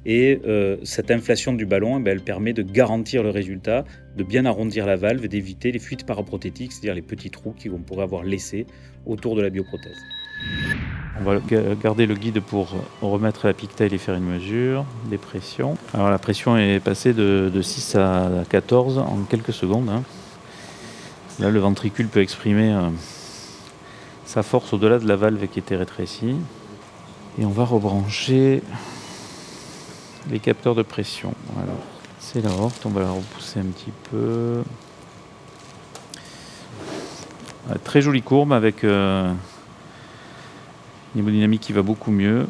Et 0.06 0.40
cette 0.82 1.10
inflation 1.10 1.52
du 1.52 1.66
ballon, 1.66 1.98
eh 1.98 2.02
ben, 2.02 2.12
elle 2.12 2.24
permet 2.24 2.54
de 2.54 2.62
garantir 2.62 3.22
le 3.22 3.28
résultat, 3.28 3.84
de 4.16 4.22
bien 4.22 4.44
arrondir 4.44 4.86
la 4.86 4.96
valve 4.96 5.24
et 5.24 5.28
d'éviter 5.28 5.72
les 5.72 5.78
fuites 5.78 6.04
paraprothétiques, 6.04 6.72
c'est-à-dire 6.72 6.94
les 6.94 7.02
petits 7.02 7.30
trous 7.30 7.54
qu'on 7.62 7.78
pourrait 7.78 8.02
avoir 8.02 8.22
laissés 8.22 8.66
autour 9.06 9.36
de 9.36 9.42
la 9.42 9.50
bioprothèse. 9.50 9.98
On 11.20 11.24
va 11.24 11.38
garder 11.82 12.06
le 12.06 12.14
guide 12.14 12.40
pour 12.40 12.74
remettre 13.02 13.46
la 13.46 13.52
pigtail 13.52 13.94
et 13.94 13.98
faire 13.98 14.14
une 14.14 14.24
mesure 14.24 14.86
des 15.10 15.18
pressions. 15.18 15.76
Alors 15.92 16.10
la 16.10 16.18
pression 16.18 16.56
est 16.56 16.80
passée 16.80 17.12
de, 17.12 17.60
6 17.60 17.96
à 17.96 18.44
14 18.48 18.98
en 18.98 19.18
quelques 19.28 19.52
secondes. 19.52 19.90
Hein. 19.90 20.02
Là, 21.38 21.50
le 21.50 21.58
ventricule 21.58 22.08
peut 22.08 22.20
exprimer 22.20 22.72
euh, 22.72 22.88
sa 24.24 24.42
force 24.42 24.72
au-delà 24.72 24.98
de 24.98 25.08
la 25.08 25.16
valve 25.16 25.46
qui 25.48 25.58
était 25.58 25.76
rétrécie. 25.76 26.36
Et 27.38 27.44
on 27.44 27.50
va 27.50 27.64
rebrancher 27.64 28.62
les 30.30 30.38
capteurs 30.38 30.74
de 30.74 30.82
pression. 30.82 31.34
C'est 32.20 32.44
la 32.44 32.50
horte, 32.50 32.84
on 32.84 32.90
va 32.90 33.00
la 33.00 33.10
repousser 33.10 33.58
un 33.58 33.64
petit 33.64 33.92
peu. 34.10 34.16
Euh, 34.16 34.62
très 37.82 38.02
jolie 38.02 38.22
courbe 38.22 38.52
avec 38.52 38.84
euh, 38.84 39.32
une 41.14 41.20
hémodynamique 41.20 41.62
qui 41.62 41.72
va 41.72 41.82
beaucoup 41.82 42.10
mieux. 42.10 42.46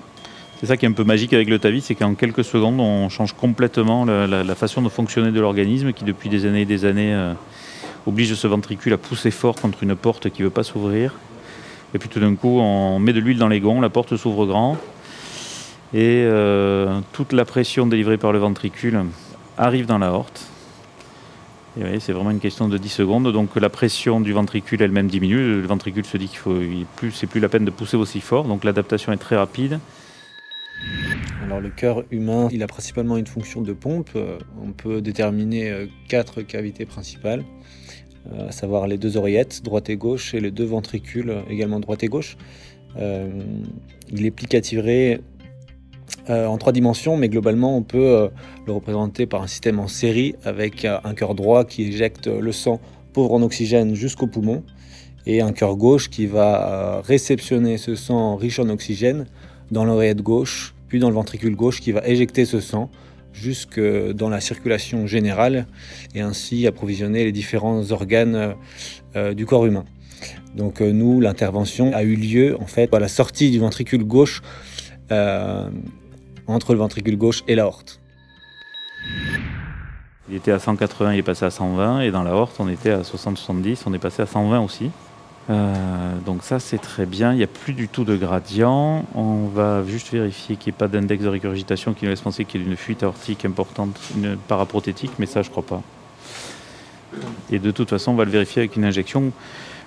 C'est 0.58 0.66
ça 0.66 0.76
qui 0.76 0.84
est 0.84 0.88
un 0.88 0.92
peu 0.92 1.04
magique 1.04 1.32
avec 1.32 1.48
le 1.48 1.58
TAVI, 1.58 1.80
c'est 1.80 1.94
qu'en 1.94 2.14
quelques 2.14 2.44
secondes, 2.44 2.80
on 2.80 3.08
change 3.08 3.32
complètement 3.32 4.04
la, 4.04 4.54
façon 4.54 4.82
de 4.82 4.90
fonctionner 4.90 5.30
de 5.30 5.40
l'organisme 5.40 5.94
qui, 5.94 6.04
depuis 6.04 6.28
des 6.28 6.44
années 6.44 6.62
et 6.62 6.66
des 6.66 6.84
années, 6.84 7.14
euh, 7.14 7.32
oblige 8.06 8.34
ce 8.34 8.46
ventricule 8.46 8.92
à 8.92 8.98
pousser 8.98 9.30
fort 9.30 9.54
contre 9.54 9.82
une 9.82 9.96
porte 9.96 10.28
qui 10.28 10.42
ne 10.42 10.48
veut 10.48 10.52
pas 10.52 10.64
s'ouvrir. 10.64 11.14
Et 11.94 11.98
puis 11.98 12.10
tout 12.10 12.20
d'un 12.20 12.34
coup, 12.34 12.58
on 12.58 12.98
met 12.98 13.14
de 13.14 13.20
l'huile 13.20 13.38
dans 13.38 13.48
les 13.48 13.60
gonds, 13.60 13.80
la 13.80 13.88
porte 13.88 14.16
s'ouvre 14.16 14.44
grand. 14.46 14.76
Et 15.94 16.24
toute 17.12 17.32
la 17.32 17.44
pression 17.44 17.86
délivrée 17.86 18.16
par 18.16 18.30
le 18.30 18.38
ventricule 18.38 19.06
arrive 19.60 19.86
dans 19.86 19.98
la 19.98 20.12
horte 20.12 20.50
c'est 22.00 22.12
vraiment 22.12 22.30
une 22.30 22.40
question 22.40 22.68
de 22.68 22.78
10 22.78 22.88
secondes. 22.88 23.32
Donc 23.32 23.56
la 23.56 23.68
pression 23.68 24.20
du 24.20 24.32
ventricule 24.32 24.82
elle-même 24.82 25.08
diminue. 25.08 25.60
Le 25.60 25.66
ventricule 25.66 26.04
se 26.04 26.16
dit 26.16 26.28
qu'il 26.28 26.38
faut 26.38 26.58
plus, 26.96 27.12
c'est 27.12 27.26
plus 27.26 27.40
la 27.40 27.48
peine 27.48 27.64
de 27.64 27.70
pousser 27.70 27.96
aussi 27.96 28.20
fort. 28.20 28.44
Donc 28.44 28.64
l'adaptation 28.64 29.12
est 29.12 29.16
très 29.16 29.36
rapide. 29.36 29.78
Alors 31.44 31.60
le 31.60 31.70
cœur 31.70 32.04
humain, 32.10 32.48
il 32.52 32.62
a 32.62 32.66
principalement 32.66 33.16
une 33.16 33.26
fonction 33.26 33.60
de 33.60 33.72
pompe. 33.72 34.10
Euh, 34.16 34.38
on 34.62 34.72
peut 34.72 35.00
déterminer 35.00 35.70
euh, 35.70 35.86
quatre 36.08 36.42
cavités 36.42 36.86
principales, 36.86 37.44
euh, 38.32 38.48
à 38.48 38.52
savoir 38.52 38.86
les 38.86 38.98
deux 38.98 39.16
oreillettes, 39.16 39.62
droite 39.62 39.90
et 39.90 39.96
gauche, 39.96 40.32
et 40.32 40.40
les 40.40 40.50
deux 40.50 40.64
ventricules, 40.64 41.34
également 41.50 41.80
droite 41.80 42.02
et 42.02 42.08
gauche. 42.08 42.36
il 42.96 44.26
est 44.26 44.30
plicatiré 44.30 45.20
euh, 46.28 46.46
en 46.46 46.58
trois 46.58 46.72
dimensions, 46.72 47.16
mais 47.16 47.28
globalement 47.28 47.76
on 47.76 47.82
peut 47.82 47.98
euh, 47.98 48.28
le 48.66 48.72
représenter 48.72 49.26
par 49.26 49.42
un 49.42 49.46
système 49.46 49.80
en 49.80 49.88
série 49.88 50.34
avec 50.44 50.84
euh, 50.84 50.98
un 51.02 51.14
cœur 51.14 51.34
droit 51.34 51.64
qui 51.64 51.84
éjecte 51.84 52.26
le 52.26 52.52
sang 52.52 52.80
pauvre 53.12 53.32
en 53.32 53.42
oxygène 53.42 53.94
jusqu'au 53.94 54.26
poumon 54.26 54.62
et 55.26 55.40
un 55.40 55.52
cœur 55.52 55.76
gauche 55.76 56.08
qui 56.10 56.26
va 56.26 57.00
réceptionner 57.02 57.78
ce 57.78 57.94
sang 57.94 58.36
riche 58.36 58.58
en 58.58 58.68
oxygène 58.68 59.26
dans 59.70 59.84
l'oreillette 59.84 60.22
gauche, 60.22 60.74
puis 60.88 60.98
dans 60.98 61.08
le 61.08 61.14
ventricule 61.14 61.56
gauche 61.56 61.80
qui 61.80 61.92
va 61.92 62.06
éjecter 62.06 62.44
ce 62.44 62.60
sang 62.60 62.90
jusque 63.32 63.80
dans 63.80 64.28
la 64.28 64.40
circulation 64.40 65.06
générale 65.06 65.66
et 66.14 66.20
ainsi 66.20 66.66
approvisionner 66.66 67.24
les 67.24 67.32
différents 67.32 67.90
organes 67.92 68.54
du 69.36 69.46
corps 69.46 69.66
humain. 69.66 69.84
Donc 70.56 70.80
nous, 70.80 71.20
l'intervention 71.20 71.92
a 71.94 72.02
eu 72.02 72.16
lieu 72.16 72.56
en 72.60 72.66
fait 72.66 72.92
à 72.94 72.98
la 72.98 73.08
sortie 73.08 73.50
du 73.50 73.58
ventricule 73.58 74.04
gauche 74.04 74.42
entre 76.46 76.72
le 76.72 76.78
ventricule 76.78 77.16
gauche 77.16 77.42
et 77.48 77.54
la 77.54 77.66
horte. 77.66 78.00
Il 80.28 80.36
était 80.36 80.52
à 80.52 80.58
180, 80.58 81.14
il 81.14 81.18
est 81.18 81.22
passé 81.22 81.44
à 81.44 81.50
120, 81.50 82.02
et 82.02 82.10
dans 82.10 82.22
la 82.22 82.34
horte, 82.34 82.56
on 82.60 82.68
était 82.68 82.92
à 82.92 83.00
60-70, 83.00 83.82
on 83.86 83.94
est 83.94 83.98
passé 83.98 84.22
à 84.22 84.26
120 84.26 84.60
aussi. 84.60 84.90
Euh, 85.50 86.14
donc 86.24 86.44
ça 86.44 86.60
c'est 86.60 86.78
très 86.78 87.06
bien, 87.06 87.32
il 87.32 87.38
n'y 87.38 87.42
a 87.42 87.48
plus 87.48 87.72
du 87.72 87.88
tout 87.88 88.04
de 88.04 88.16
gradient. 88.16 89.04
On 89.14 89.46
va 89.46 89.82
juste 89.84 90.12
vérifier 90.12 90.56
qu'il 90.56 90.70
n'y 90.70 90.76
ait 90.76 90.78
pas 90.78 90.86
d'index 90.86 91.24
de 91.24 91.28
régurgitation 91.28 91.92
qui 91.92 92.04
nous 92.04 92.10
laisse 92.10 92.20
penser 92.20 92.44
qu'il 92.44 92.62
y 92.62 92.64
a 92.64 92.68
une 92.68 92.76
fuite 92.76 93.02
aortique 93.02 93.44
importante, 93.44 93.98
une 94.16 94.36
paraprothétique, 94.36 95.12
mais 95.18 95.26
ça 95.26 95.42
je 95.42 95.50
crois 95.50 95.64
pas. 95.64 95.82
Et 97.50 97.58
de 97.58 97.70
toute 97.72 97.90
façon 97.90 98.12
on 98.12 98.14
va 98.14 98.24
le 98.24 98.30
vérifier 98.30 98.60
avec 98.62 98.76
une 98.76 98.84
injection. 98.84 99.32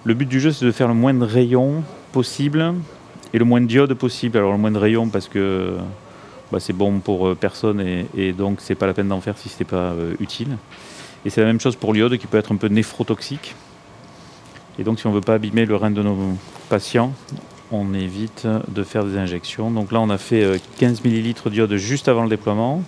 Le 0.04 0.14
but 0.14 0.28
du 0.28 0.42
jeu 0.42 0.52
c'est 0.52 0.66
de 0.66 0.72
faire 0.72 0.90
le 0.90 0.96
moins 0.96 1.14
de 1.14 1.24
rayons 1.24 1.84
possible 2.12 2.74
et 3.34 3.38
le 3.38 3.46
moins 3.46 3.62
de 3.62 3.68
diodes 3.68 3.94
possible. 3.94 4.38
Alors 4.38 4.52
le 4.52 4.58
moins 4.58 4.72
de 4.72 4.78
rayons 4.78 5.08
parce 5.08 5.30
que 5.30 5.78
bah, 6.54 6.60
c'est 6.60 6.72
bon 6.72 7.00
pour 7.00 7.28
euh, 7.28 7.36
personne 7.36 7.82
et, 7.82 8.06
et 8.16 8.32
donc 8.32 8.60
c'est 8.62 8.76
pas 8.76 8.86
la 8.86 8.94
peine 8.94 9.08
d'en 9.08 9.22
faire 9.22 9.40
si 9.40 9.50
ce 9.50 9.58
n'est 9.58 9.66
pas 9.66 9.94
euh, 9.94 10.14
utile. 10.20 10.58
Et 11.26 11.32
c'est 11.32 11.42
la 11.42 11.48
même 11.48 11.60
chose 11.60 11.76
pour 11.76 11.96
l'iode 11.96 12.16
qui 12.18 12.28
peut 12.28 12.38
être 12.38 12.52
un 12.52 12.58
peu 12.58 12.68
néphrotoxique. 12.68 13.56
Et 14.78 14.84
donc 14.84 15.00
si 15.00 15.08
on 15.08 15.10
ne 15.10 15.16
veut 15.16 15.22
pas 15.22 15.34
abîmer 15.34 15.66
le 15.66 15.76
rein 15.76 15.90
de 15.90 16.04
nos 16.04 16.16
patients, 16.70 17.12
on 17.72 17.96
évite 17.96 18.48
de 18.68 18.84
faire 18.84 19.04
des 19.04 19.18
injections. 19.18 19.72
Donc 19.72 19.92
là 19.92 20.00
on 20.00 20.12
a 20.12 20.20
fait 20.20 20.62
15 20.78 21.02
euh, 21.04 21.10
ml 21.10 21.50
d'iode 21.50 21.76
juste 21.76 22.08
avant 22.08 22.22
le 22.22 22.30
déploiement. 22.30 22.84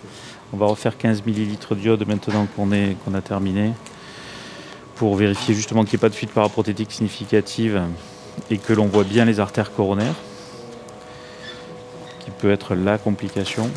On 0.53 0.57
va 0.57 0.67
refaire 0.67 0.95
15 0.95 1.23
ml 1.25 1.75
d'iode 1.75 2.07
maintenant 2.07 2.47
qu'on 2.55 2.71
a 2.71 3.21
terminé 3.21 3.71
pour 4.95 5.15
vérifier 5.15 5.55
justement 5.55 5.85
qu'il 5.85 5.93
n'y 5.93 6.01
ait 6.01 6.05
pas 6.07 6.09
de 6.09 6.15
fuite 6.15 6.31
paraprothétique 6.31 6.91
significative 6.91 7.81
et 8.51 8.59
que 8.59 8.73
l'on 8.73 8.85
voit 8.85 9.05
bien 9.05 9.25
les 9.25 9.39
artères 9.39 9.73
coronaires, 9.73 10.13
qui 12.25 12.31
peut 12.31 12.51
être 12.51 12.75
la 12.75 12.97
complication. 12.97 13.69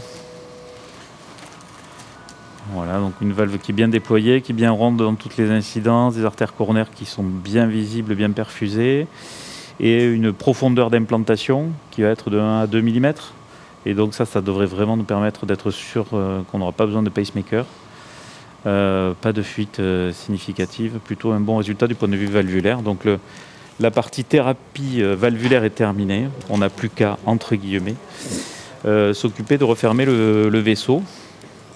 Voilà, 2.72 2.98
donc 2.98 3.14
une 3.20 3.32
valve 3.32 3.58
qui 3.58 3.72
est 3.72 3.74
bien 3.74 3.88
déployée, 3.88 4.42
qui 4.42 4.52
est 4.52 4.54
bien 4.54 4.70
ronde 4.70 4.98
dans 4.98 5.14
toutes 5.14 5.36
les 5.36 5.50
incidences, 5.50 6.16
des 6.16 6.24
artères 6.24 6.54
coronaires 6.54 6.90
qui 6.90 7.06
sont 7.06 7.22
bien 7.22 7.66
visibles, 7.66 8.14
bien 8.14 8.30
perfusées, 8.30 9.06
et 9.80 10.04
une 10.04 10.32
profondeur 10.32 10.90
d'implantation 10.90 11.70
qui 11.90 12.02
va 12.02 12.08
être 12.08 12.30
de 12.30 12.38
1 12.38 12.60
à 12.60 12.66
2 12.66 12.82
mm. 12.82 13.12
Et 13.86 13.94
donc 13.94 14.12
ça, 14.12 14.26
ça 14.26 14.40
devrait 14.40 14.66
vraiment 14.66 14.96
nous 14.96 15.04
permettre 15.04 15.46
d'être 15.46 15.70
sûr 15.70 16.06
euh, 16.12 16.42
qu'on 16.50 16.58
n'aura 16.58 16.72
pas 16.72 16.84
besoin 16.84 17.02
de 17.02 17.10
pacemaker. 17.10 17.64
Euh, 18.66 19.14
pas 19.18 19.32
de 19.32 19.40
fuite 19.40 19.78
euh, 19.78 20.12
significative, 20.12 20.98
plutôt 21.04 21.30
un 21.32 21.40
bon 21.40 21.56
résultat 21.56 21.86
du 21.86 21.94
point 21.94 22.08
de 22.08 22.16
vue 22.16 22.26
valvulaire. 22.26 22.82
Donc 22.82 23.06
la 23.80 23.90
partie 23.90 24.24
thérapie 24.24 25.02
valvulaire 25.02 25.64
est 25.64 25.70
terminée. 25.70 26.28
On 26.50 26.58
n'a 26.58 26.68
plus 26.68 26.90
qu'à, 26.90 27.18
entre 27.26 27.54
guillemets, 27.54 27.94
s'occuper 29.12 29.58
de 29.58 29.64
refermer 29.64 30.04
le 30.04 30.58
vaisseau 30.58 31.02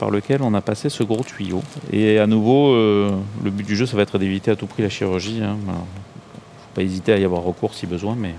par 0.02 0.10
lequel 0.10 0.42
on 0.42 0.52
a 0.52 0.60
passé 0.60 0.88
ce 0.88 1.04
gros 1.04 1.22
tuyau. 1.22 1.62
Et 1.92 2.18
à 2.18 2.26
nouveau, 2.26 2.72
euh, 2.72 3.12
le 3.44 3.50
but 3.52 3.64
du 3.64 3.76
jeu, 3.76 3.86
ça 3.86 3.96
va 3.96 4.02
être 4.02 4.18
d'éviter 4.18 4.50
à 4.50 4.56
tout 4.56 4.66
prix 4.66 4.82
la 4.82 4.88
chirurgie. 4.88 5.36
Il 5.36 5.44
hein. 5.44 5.56
ne 5.64 5.72
faut 5.72 6.74
pas 6.74 6.82
hésiter 6.82 7.12
à 7.12 7.18
y 7.18 7.24
avoir 7.24 7.42
recours 7.42 7.72
si 7.72 7.86
besoin, 7.86 8.16
mais 8.18 8.34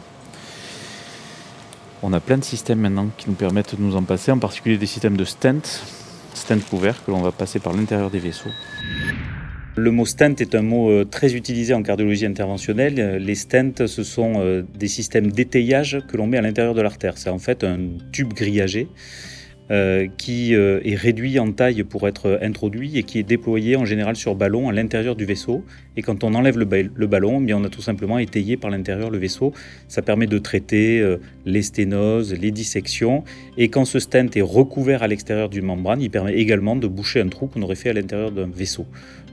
on 2.01 2.11
a 2.11 2.19
plein 2.19 2.37
de 2.37 2.43
systèmes 2.43 2.79
maintenant 2.79 3.07
qui 3.17 3.29
nous 3.29 3.35
permettent 3.35 3.77
de 3.77 3.81
nous 3.81 3.95
en 3.95 4.03
passer, 4.03 4.33
en 4.33 4.39
particulier 4.39 4.77
des 4.77 4.87
systèmes 4.87 5.15
de 5.15 5.23
stent, 5.23 5.85
stent 6.33 6.59
couvert, 6.69 7.01
que 7.05 7.11
l'on 7.11 7.21
va 7.21 7.31
passer 7.31 7.59
par 7.59 7.71
l'intérieur 7.71 8.09
des 8.09 8.19
vaisseaux. 8.19 8.51
Le 9.75 9.89
mot 9.89 10.05
stent 10.05 10.39
est 10.39 10.53
un 10.53 10.61
mot 10.61 10.91
euh, 10.91 11.03
très 11.03 11.33
utilisé 11.33 11.73
en 11.73 11.81
cardiologie 11.81 12.27
interventionnelle. 12.27 13.17
Les 13.17 13.33
stents, 13.33 13.87
ce 13.87 14.03
sont 14.03 14.33
euh, 14.37 14.61
des 14.77 14.87
systèmes 14.87 15.31
d'étayage 15.31 15.99
que 16.07 16.15
l'on 16.15 16.27
met 16.27 16.37
à 16.37 16.41
l'intérieur 16.41 16.75
de 16.75 16.81
l'artère. 16.81 17.17
C'est 17.17 17.31
en 17.31 17.39
fait 17.39 17.63
un 17.63 17.79
tube 18.11 18.33
grillagé 18.33 18.87
euh, 19.71 20.07
qui 20.17 20.53
est 20.53 20.95
réduit 20.95 21.39
en 21.39 21.51
taille 21.51 21.83
pour 21.83 22.07
être 22.07 22.37
introduit 22.43 22.99
et 22.99 23.03
qui 23.03 23.17
est 23.17 23.23
déployé 23.23 23.75
en 23.75 23.85
général 23.85 24.15
sur 24.15 24.35
ballon 24.35 24.69
à 24.69 24.73
l'intérieur 24.73 25.15
du 25.15 25.25
vaisseau. 25.25 25.65
Et 25.95 26.01
quand 26.01 26.23
on 26.23 26.33
enlève 26.33 26.57
le, 26.57 26.65
ballon, 27.07 27.39
eh 27.41 27.45
bien 27.45 27.57
on 27.57 27.63
a 27.63 27.69
tout 27.69 27.81
simplement 27.81 28.17
étayé 28.17 28.57
par 28.57 28.71
l'intérieur 28.71 29.09
le 29.09 29.17
vaisseau. 29.17 29.53
Ça 29.87 30.01
permet 30.01 30.27
de 30.27 30.37
traiter 30.39 30.99
euh, 30.99 31.17
les 31.45 31.61
sténoses, 31.61 32.33
les 32.33 32.51
dissections. 32.51 33.23
Et 33.57 33.69
quand 33.69 33.85
ce 33.85 33.99
stent 33.99 34.29
est 34.35 34.41
recouvert 34.41 35.03
à 35.03 35.07
l'extérieur 35.07 35.49
d'une 35.49 35.65
membrane, 35.65 36.01
il 36.01 36.09
permet 36.09 36.33
également 36.33 36.75
de 36.75 36.87
boucher 36.87 37.21
un 37.21 37.27
trou 37.27 37.47
qu'on 37.47 37.61
aurait 37.61 37.75
fait 37.75 37.89
à 37.89 37.93
l'intérieur 37.93 38.31
d'un 38.31 38.47
vaisseau. 38.47 38.85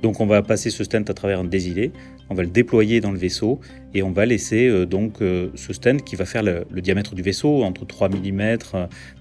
Donc 0.03 0.21
on 0.21 0.27
va 0.27 0.43
passer 0.43 0.71
ce 0.71 0.85
stent 0.85 1.11
à 1.11 1.15
travers 1.15 1.41
un 1.41 1.45
désilé 1.45 1.93
on 2.31 2.35
va 2.35 2.45
le 2.45 2.49
déployer 2.49 3.01
dans 3.01 3.11
le 3.11 3.19
vaisseau 3.19 3.59
et 3.93 4.05
on 4.05 4.13
va 4.13 4.25
laisser 4.25 4.69
euh, 4.69 4.87
donc 4.87 5.21
euh, 5.21 5.49
ce 5.57 5.73
stent 5.73 6.01
qui 6.05 6.15
va 6.15 6.25
faire 6.25 6.45
le, 6.45 6.65
diamètre 6.81 7.17
du 7.17 7.23
vaisseau 7.23 7.65
entre 7.65 7.85
3 7.85 8.09
mm 8.09 8.59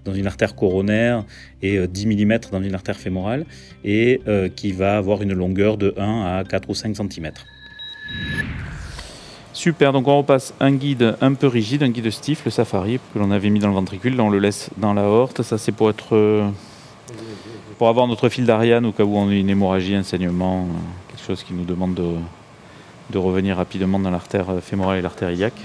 dans 0.05 0.13
une 0.13 0.27
artère 0.27 0.55
coronaire 0.55 1.25
et 1.63 1.87
10 1.87 2.05
mm 2.05 2.39
dans 2.51 2.61
une 2.61 2.75
artère 2.75 2.97
fémorale 2.97 3.45
et 3.83 4.21
qui 4.55 4.71
va 4.71 4.97
avoir 4.97 5.21
une 5.21 5.33
longueur 5.33 5.77
de 5.77 5.93
1 5.97 6.37
à 6.37 6.43
4 6.43 6.69
ou 6.69 6.75
5 6.75 6.95
cm. 6.95 7.28
Super, 9.59 9.91
donc 9.91 10.07
on 10.07 10.17
repasse 10.19 10.53
un 10.61 10.71
guide 10.71 11.17
un 11.19 11.33
peu 11.33 11.47
rigide, 11.47 11.83
un 11.83 11.89
guide 11.89 12.09
stiff, 12.11 12.45
le 12.45 12.49
safari, 12.49 12.97
que 13.13 13.19
l'on 13.19 13.29
avait 13.29 13.49
mis 13.49 13.59
dans 13.59 13.67
le 13.67 13.73
ventricule, 13.73 14.15
là 14.15 14.23
on 14.23 14.29
le 14.29 14.39
laisse 14.39 14.69
dans 14.77 14.93
la 14.93 15.03
horte, 15.03 15.41
ça 15.41 15.57
c'est 15.57 15.73
pour 15.73 15.89
être 15.89 16.47
pour 17.77 17.89
avoir 17.89 18.07
notre 18.07 18.29
fil 18.29 18.45
d'Ariane 18.45 18.85
au 18.85 18.93
cas 18.93 19.03
où 19.03 19.17
on 19.17 19.27
a 19.27 19.33
une 19.33 19.49
hémorragie, 19.49 19.95
un 19.95 20.03
saignement, 20.03 20.65
quelque 21.09 21.25
chose 21.27 21.43
qui 21.43 21.53
nous 21.53 21.65
demande 21.65 21.93
de, 21.93 23.17
revenir 23.17 23.57
rapidement 23.57 23.99
dans 23.99 24.11
l'artère 24.11 24.45
fémorale 24.61 24.99
et 24.99 25.01
l'artère 25.01 25.29
iliaque. 25.29 25.61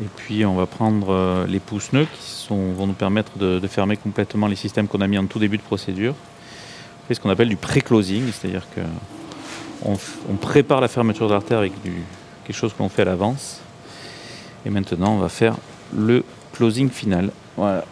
Et 0.00 0.06
puis 0.14 0.44
on 0.44 0.54
va 0.54 0.66
prendre 0.66 1.08
euh, 1.10 1.46
les 1.48 1.58
pouces-nœuds 1.58 2.06
qui 2.06 2.46
vont 2.48 2.86
nous 2.86 2.92
permettre 2.92 3.36
de, 3.38 3.66
fermer 3.66 3.96
complètement 3.96 4.46
les 4.46 4.54
systèmes 4.54 4.86
qu'on 4.86 5.00
a 5.00 5.08
mis 5.08 5.18
en 5.18 5.26
tout 5.26 5.40
début 5.40 5.56
de 5.56 5.62
procédure. 5.62 6.14
On 6.14 7.08
fait 7.08 7.14
ce 7.14 7.20
qu'on 7.20 7.30
appelle 7.30 7.48
du 7.48 7.56
pré-closing, 7.56 8.30
c'est-à-dire 8.30 8.68
qu'on 8.72 9.98
on 10.30 10.36
prépare 10.36 10.80
la 10.80 10.86
fermeture 10.86 11.26
de 11.26 11.32
l'artère 11.32 11.58
avec 11.58 11.72
du, 11.82 12.04
quelque 12.46 12.56
chose 12.56 12.72
qu'on 12.72 12.88
fait 12.88 13.02
à 13.02 13.06
l'avance. 13.06 13.60
Et 14.64 14.70
maintenant 14.70 15.14
on 15.14 15.18
va 15.18 15.28
faire 15.28 15.56
le 15.96 16.24
closing 16.52 16.90
final. 16.90 17.30
Voilà. 17.56 17.84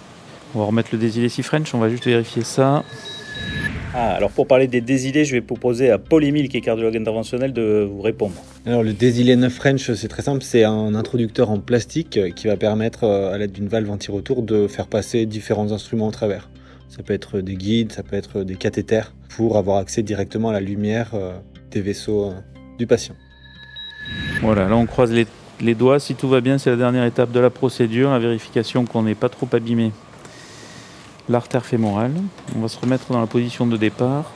On 0.55 0.61
va 0.61 0.67
remettre 0.67 0.91
le 0.93 0.99
désilé 0.99 1.29
French, 1.29 1.75
on 1.75 1.79
va 1.79 1.89
juste 1.89 2.05
vérifier 2.05 2.45
ça. 2.45 2.85
Ah, 3.97 4.15
alors 4.15 4.31
pour 4.31 4.47
parler 4.47 4.67
des 4.67 4.81
désilés, 4.81 5.25
je 5.25 5.33
vais 5.33 5.41
proposer 5.41 5.91
à 5.91 5.99
Paul-Émile, 5.99 6.49
qui 6.49 6.57
est 6.57 6.61
cardiologue 6.61 6.97
interventionnel, 6.97 7.53
de 7.53 7.89
vous 7.89 8.01
répondre. 8.01 8.35
Alors 8.67 8.83
le 8.83 8.93
désilé 8.93 9.37
9 9.37 9.53
French, 9.53 9.93
c'est 9.93 10.09
très 10.09 10.23
simple, 10.23 10.43
c'est 10.43 10.65
un 10.65 10.95
introducteur 10.95 11.51
en 11.51 11.61
plastique 11.61 12.19
qui 12.35 12.47
va 12.49 12.57
permettre, 12.57 13.05
euh, 13.05 13.33
à 13.33 13.39
l'aide 13.39 13.53
d'une 13.53 13.69
valve 13.69 13.91
anti-retour, 13.91 14.43
de 14.43 14.67
faire 14.67 14.89
passer 14.89 15.27
différents 15.27 15.71
instruments 15.71 16.09
au 16.09 16.13
travers. 16.13 16.51
Ça 16.89 17.03
peut 17.03 17.13
être 17.13 17.41
des 17.41 17.55
guides, 17.55 17.93
ça 17.93 18.03
peut 18.03 18.17
être 18.17 18.43
des 18.43 18.57
cathéters, 18.57 19.13
pour 19.29 19.57
avoir 19.57 19.79
accès 19.79 20.03
directement 20.03 20.51
à 20.51 20.53
la 20.53 20.61
lumière 20.61 21.11
euh, 21.15 21.33
des 21.71 21.81
vaisseaux 21.81 22.31
euh, 22.31 22.35
du 22.79 22.87
patient. 22.87 23.15
Voilà, 24.41 24.69
là 24.69 24.77
on 24.77 24.87
croise 24.87 25.13
les, 25.13 25.75
doigts, 25.75 25.99
si 25.99 26.15
tout 26.15 26.29
va 26.29 26.41
bien, 26.41 26.59
c'est 26.59 26.71
la 26.71 26.77
dernière 26.77 27.05
étape 27.05 27.33
de 27.33 27.41
la 27.41 27.51
procédure, 27.51 28.11
la 28.11 28.19
vérification 28.19 28.85
qu'on 28.85 29.03
n'est 29.03 29.15
pas 29.15 29.29
trop 29.29 29.49
abîmé 29.53 29.93
l'artère 31.29 31.65
fémorale. 31.65 32.13
On 32.57 32.61
va 32.61 32.69
se 32.69 32.79
remettre 32.79 33.11
dans 33.11 33.21
la 33.21 33.27
position 33.27 33.67
de 33.67 33.77
départ. 33.77 34.33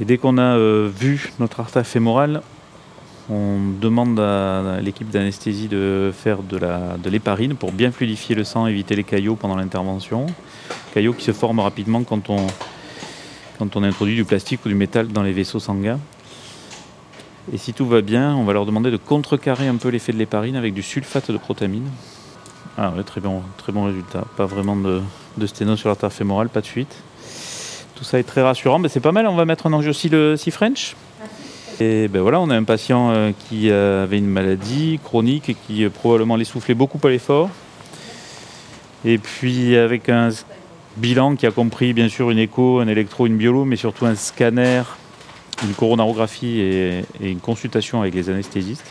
Et 0.00 0.04
dès 0.04 0.18
qu'on 0.18 0.38
a 0.38 0.56
euh, 0.56 0.90
vu 0.94 1.32
notre 1.38 1.60
artère 1.60 1.86
fémorale, 1.86 2.42
on 3.28 3.58
demande 3.80 4.20
à 4.20 4.78
l'équipe 4.80 5.10
d'anesthésie 5.10 5.68
de 5.68 6.12
faire 6.14 6.38
de 6.42 7.10
l'héparine 7.10 7.56
pour 7.56 7.72
bien 7.72 7.90
fluidifier 7.90 8.36
le 8.36 8.44
sang, 8.44 8.66
éviter 8.66 8.94
les 8.94 9.04
caillots 9.04 9.34
pendant 9.34 9.56
l'intervention. 9.56 10.26
Caillots 10.94 11.12
qui 11.12 11.24
se 11.24 11.32
forment 11.32 11.60
rapidement 11.60 12.04
quand 12.04 12.30
on, 12.30 12.46
quand 13.58 13.76
on 13.76 13.82
introduit 13.82 14.14
du 14.14 14.24
plastique 14.24 14.64
ou 14.64 14.68
du 14.68 14.74
métal 14.74 15.08
dans 15.08 15.22
les 15.22 15.32
vaisseaux 15.32 15.58
sanguins. 15.58 15.98
Et 17.52 17.58
si 17.58 17.72
tout 17.72 17.86
va 17.86 18.00
bien, 18.00 18.34
on 18.34 18.44
va 18.44 18.52
leur 18.52 18.66
demander 18.66 18.90
de 18.90 18.96
contrecarrer 18.96 19.68
un 19.68 19.76
peu 19.76 19.88
l'effet 19.88 20.12
de 20.12 20.18
l'héparine 20.18 20.56
avec 20.56 20.74
du 20.74 20.82
sulfate 20.82 21.30
de 21.30 21.38
protamine. 21.38 21.88
Ah 22.76 22.92
très 23.06 23.20
bon, 23.20 23.42
très 23.56 23.72
bon 23.72 23.84
résultat. 23.84 24.24
Pas 24.36 24.46
vraiment 24.46 24.76
de, 24.76 25.00
sténose 25.46 25.78
sur 25.78 25.88
l'artère 25.88 26.12
fémorale, 26.12 26.48
pas 26.48 26.60
de 26.60 26.66
fuite. 26.66 26.94
Tout 27.94 28.04
ça 28.04 28.18
est 28.18 28.24
très 28.24 28.42
rassurant, 28.42 28.78
mais 28.78 28.88
c'est 28.88 29.00
pas 29.00 29.12
mal. 29.12 29.26
On 29.28 29.36
va 29.36 29.44
mettre 29.44 29.66
en 29.66 29.72
enjeu 29.72 29.90
aussi 29.90 30.08
le 30.08 30.36
C 30.36 30.50
French. 30.50 30.96
Et 31.78 32.08
ben 32.08 32.20
voilà, 32.20 32.40
on 32.40 32.50
a 32.50 32.56
un 32.56 32.64
patient 32.64 33.10
euh, 33.10 33.32
qui 33.48 33.70
avait 33.70 34.18
une 34.18 34.26
maladie 34.26 34.98
chronique 35.04 35.50
et 35.50 35.54
qui 35.54 35.84
euh, 35.84 35.90
probablement 35.90 36.36
l'essoufflait 36.36 36.74
beaucoup 36.74 36.98
à 37.06 37.10
l'effort. 37.10 37.50
Et 39.04 39.18
puis 39.18 39.76
avec 39.76 40.08
un 40.08 40.30
bilan 40.96 41.36
qui 41.36 41.46
a 41.46 41.50
compris 41.50 41.92
bien 41.92 42.08
sûr 42.08 42.30
une 42.30 42.38
écho, 42.38 42.80
un 42.80 42.88
électro, 42.88 43.26
une 43.26 43.36
biolo, 43.36 43.64
mais 43.64 43.76
surtout 43.76 44.06
un 44.06 44.14
scanner, 44.14 44.82
une 45.62 45.74
coronarographie 45.74 46.60
et 46.60 47.04
une 47.20 47.40
consultation 47.40 48.00
avec 48.00 48.14
les 48.14 48.28
anesthésistes. 48.30 48.84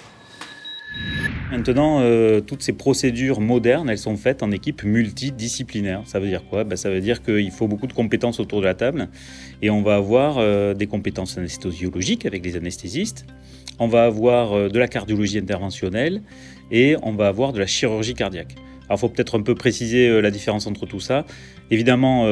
Maintenant, 1.51 1.99
euh, 2.01 2.41
toutes 2.41 2.63
ces 2.63 2.73
procédures 2.73 3.39
modernes, 3.39 3.89
elles 3.89 3.99
sont 3.99 4.17
faites 4.17 4.41
en 4.41 4.51
équipe 4.51 4.83
multidisciplinaire. 4.83 6.01
Ça 6.05 6.19
veut 6.19 6.27
dire 6.27 6.43
quoi? 6.49 6.63
Ben, 6.63 6.75
Ça 6.75 6.89
veut 6.89 7.01
dire 7.01 7.21
qu'il 7.21 7.51
faut 7.51 7.67
beaucoup 7.67 7.87
de 7.87 7.93
compétences 7.93 8.39
autour 8.39 8.61
de 8.61 8.65
la 8.65 8.73
table 8.73 9.09
et 9.61 9.69
on 9.69 9.83
va 9.83 9.95
avoir 9.95 10.37
euh, 10.37 10.73
des 10.73 10.87
compétences 10.87 11.37
anesthésiologiques 11.37 12.25
avec 12.25 12.43
les 12.43 12.57
anesthésistes, 12.57 13.25
on 13.77 13.87
va 13.87 14.05
avoir 14.05 14.53
euh, 14.53 14.69
de 14.69 14.79
la 14.79 14.87
cardiologie 14.87 15.37
interventionnelle 15.37 16.21
et 16.71 16.95
on 17.03 17.13
va 17.13 17.27
avoir 17.27 17.53
de 17.53 17.59
la 17.59 17.67
chirurgie 17.67 18.15
cardiaque. 18.15 18.55
Alors, 18.87 18.97
il 18.97 19.01
faut 19.01 19.09
peut-être 19.09 19.37
un 19.37 19.41
peu 19.41 19.55
préciser 19.55 20.21
la 20.21 20.31
différence 20.31 20.67
entre 20.67 20.85
tout 20.85 20.99
ça. 20.99 21.25
Évidemment, 21.71 22.27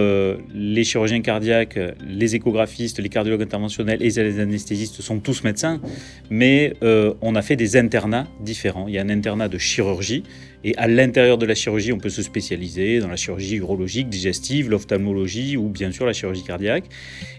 les 0.54 0.84
chirurgiens 0.84 1.22
cardiaques, 1.22 1.80
les 2.08 2.36
échographistes, 2.36 3.00
les 3.00 3.10
cardiologues 3.10 3.42
interventionnels 3.42 4.02
et 4.02 4.10
les 4.10 4.40
anesthésistes 4.40 5.02
sont 5.02 5.20
tous 5.20 5.44
médecins, 5.44 5.82
mais 6.30 6.74
on 6.82 7.36
a 7.36 7.42
fait 7.42 7.56
des 7.56 7.78
internats 7.78 8.28
différents. 8.42 8.88
Il 8.88 8.94
y 8.94 9.00
a 9.00 9.02
un 9.02 9.10
internat 9.10 9.48
de 9.48 9.58
chirurgie, 9.58 10.24
et 10.64 10.76
à 10.78 10.88
l'intérieur 10.88 11.38
de 11.38 11.46
la 11.46 11.56
chirurgie, 11.56 11.92
on 11.92 11.98
peut 11.98 12.10
se 12.10 12.22
spécialiser 12.22 13.00
dans 13.00 13.10
la 13.10 13.18
chirurgie 13.18 13.58
urologique, 13.58 14.10
digestive, 14.10 14.70
l'ophtalmologie 14.70 15.58
ou 15.58 15.68
bien 15.68 15.92
sûr 15.92 16.06
la 16.06 16.14
chirurgie 16.14 16.44
cardiaque. 16.44 16.86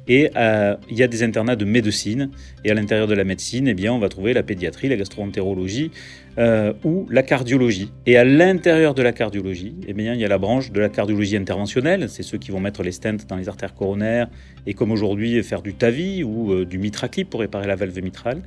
Et 0.09 0.31
euh, 0.37 0.77
il 0.91 0.99
y 0.99 1.03
a 1.03 1.07
des 1.07 1.23
internats 1.23 1.57
de 1.57 1.65
médecine. 1.65 2.31
Et 2.65 2.71
à 2.71 2.75
l'intérieur 2.75 3.07
de 3.07 3.15
la 3.15 3.25
médecine, 3.25 3.69
eh 3.69 3.75
bien, 3.75 3.93
on 3.93 3.99
va 3.99 4.09
trouver 4.11 4.35
la 4.35 4.43
pédiatrie, 4.43 4.89
la 4.89 4.97
gastroentérologie 4.97 5.91
euh, 6.37 6.75
ou 6.85 7.07
la 7.11 7.23
cardiologie. 7.23 7.91
Et 8.05 8.19
à 8.19 8.25
l'intérieur 8.25 8.95
de 8.95 9.03
la 9.03 9.13
cardiologie, 9.13 9.75
eh 9.89 9.95
bien, 9.95 10.13
il 10.13 10.21
y 10.21 10.25
a 10.25 10.29
la 10.29 10.39
branche 10.39 10.71
de 10.71 10.81
la 10.81 10.91
cardiologie 10.91 11.37
interventionnelle. 11.37 12.11
C'est 12.11 12.23
ceux 12.23 12.37
qui 12.37 12.51
vont 12.51 12.61
mettre 12.61 12.83
les 12.83 12.93
stents 12.93 13.17
dans 13.27 13.37
les 13.37 13.49
artères 13.49 13.75
coronaires 13.75 14.29
et 14.67 14.75
comme 14.75 14.93
aujourd'hui 14.93 15.43
faire 15.43 15.63
du 15.63 15.75
TAVI 15.75 16.25
ou 16.25 16.53
euh, 16.53 16.67
du 16.67 16.79
mitraclip 16.79 17.31
pour 17.31 17.41
réparer 17.41 17.67
la 17.67 17.77
valve 17.77 18.03
mitrale. 18.03 18.43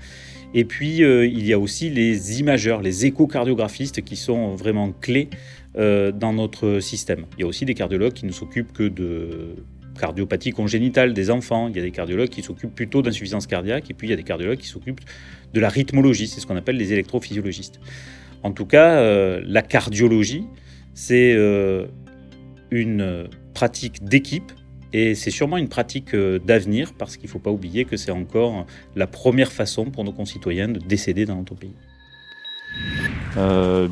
Et 0.53 0.65
puis, 0.65 0.97
il 0.97 1.45
y 1.45 1.53
a 1.53 1.59
aussi 1.59 1.89
les 1.89 2.39
imageurs, 2.39 2.81
les 2.81 3.05
échocardiographistes 3.05 4.03
qui 4.03 4.15
sont 4.15 4.55
vraiment 4.55 4.91
clés 4.91 5.29
dans 5.75 6.33
notre 6.33 6.79
système. 6.79 7.25
Il 7.37 7.41
y 7.41 7.43
a 7.43 7.47
aussi 7.47 7.65
des 7.65 7.75
cardiologues 7.75 8.13
qui 8.13 8.25
ne 8.25 8.31
s'occupent 8.31 8.73
que 8.73 8.87
de 8.87 9.55
cardiopathie 9.97 10.51
congénitale 10.51 11.13
des 11.13 11.29
enfants, 11.29 11.67
il 11.67 11.75
y 11.75 11.79
a 11.79 11.81
des 11.81 11.91
cardiologues 11.91 12.29
qui 12.29 12.41
s'occupent 12.41 12.73
plutôt 12.73 13.01
d'insuffisance 13.01 13.47
cardiaque, 13.47 13.89
et 13.89 13.93
puis 13.93 14.07
il 14.07 14.11
y 14.11 14.13
a 14.13 14.15
des 14.15 14.23
cardiologues 14.23 14.59
qui 14.59 14.67
s'occupent 14.67 15.01
de 15.53 15.59
la 15.59 15.69
rythmologie, 15.69 16.27
c'est 16.27 16.39
ce 16.39 16.47
qu'on 16.47 16.55
appelle 16.55 16.77
les 16.77 16.93
électrophysiologistes. 16.93 17.79
En 18.43 18.51
tout 18.51 18.65
cas, 18.65 18.99
euh, 18.99 19.41
la 19.45 19.61
cardiologie, 19.61 20.45
c'est 20.93 21.33
euh, 21.35 21.87
une 22.71 23.27
pratique 23.53 24.03
d'équipe 24.03 24.51
et 24.93 25.15
c'est 25.15 25.31
sûrement 25.31 25.57
une 25.57 25.69
pratique 25.69 26.13
euh, 26.13 26.39
d'avenir 26.39 26.93
parce 26.93 27.17
qu'il 27.17 27.27
ne 27.27 27.31
faut 27.31 27.39
pas 27.39 27.51
oublier 27.51 27.85
que 27.85 27.97
c'est 27.97 28.11
encore 28.11 28.65
la 28.95 29.07
première 29.07 29.51
façon 29.51 29.85
pour 29.85 30.03
nos 30.03 30.11
concitoyens 30.11 30.67
de 30.67 30.79
décéder 30.79 31.25
dans 31.25 31.35
notre 31.35 31.55
pays. 31.55 31.73